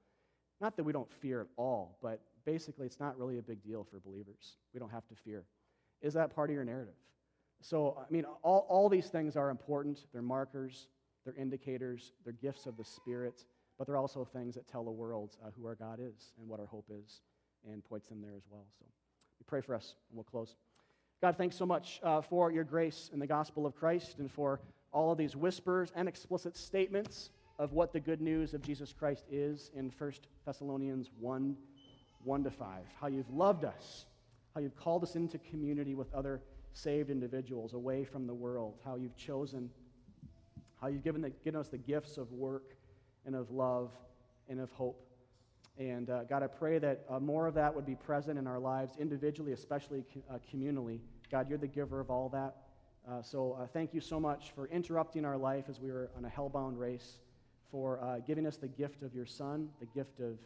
[0.64, 3.84] Not that we don't fear at all, but basically it's not really a big deal
[3.84, 4.56] for believers.
[4.72, 5.44] We don't have to fear.
[6.00, 6.94] Is that part of your narrative?
[7.60, 10.06] So, I mean, all, all these things are important.
[10.10, 10.88] They're markers,
[11.22, 13.44] they're indicators, they're gifts of the Spirit,
[13.76, 16.60] but they're also things that tell the world uh, who our God is and what
[16.60, 17.20] our hope is
[17.70, 18.64] and points them there as well.
[18.78, 18.86] So
[19.38, 20.56] we pray for us and we'll close.
[21.20, 24.62] God, thanks so much uh, for your grace in the gospel of Christ and for
[24.94, 27.28] all of these whispers and explicit statements
[27.58, 30.12] of what the good news of Jesus Christ is in 1
[30.44, 31.56] Thessalonians 1
[32.24, 32.68] 1 to 5.
[32.98, 34.06] How you've loved us,
[34.54, 36.40] how you've called us into community with other
[36.72, 39.68] saved individuals away from the world, how you've chosen
[40.84, 42.76] how you've given, the, given us the gifts of work
[43.24, 43.90] and of love
[44.50, 45.00] and of hope.
[45.78, 48.58] And uh, God, I pray that uh, more of that would be present in our
[48.58, 51.00] lives, individually, especially uh, communally.
[51.32, 52.56] God, you're the giver of all that.
[53.10, 56.26] Uh, so uh, thank you so much for interrupting our life as we were on
[56.26, 57.18] a hellbound race,
[57.70, 60.38] for uh, giving us the gift of your Son, the gift of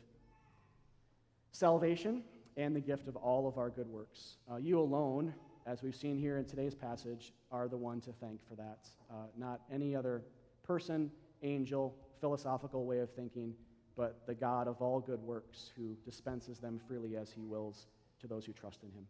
[1.52, 2.22] salvation,
[2.56, 4.36] and the gift of all of our good works.
[4.60, 5.34] you alone
[5.68, 8.88] as we've seen here in today's passage, are the one to thank for that.
[9.10, 10.22] Uh, not any other
[10.62, 11.10] person,
[11.42, 13.54] angel, philosophical way of thinking,
[13.94, 17.86] but the God of all good works who dispenses them freely as he wills
[18.18, 19.06] to those who trust in him.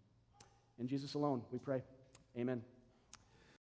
[0.80, 1.80] In Jesus alone, we pray.
[2.36, 2.61] Amen.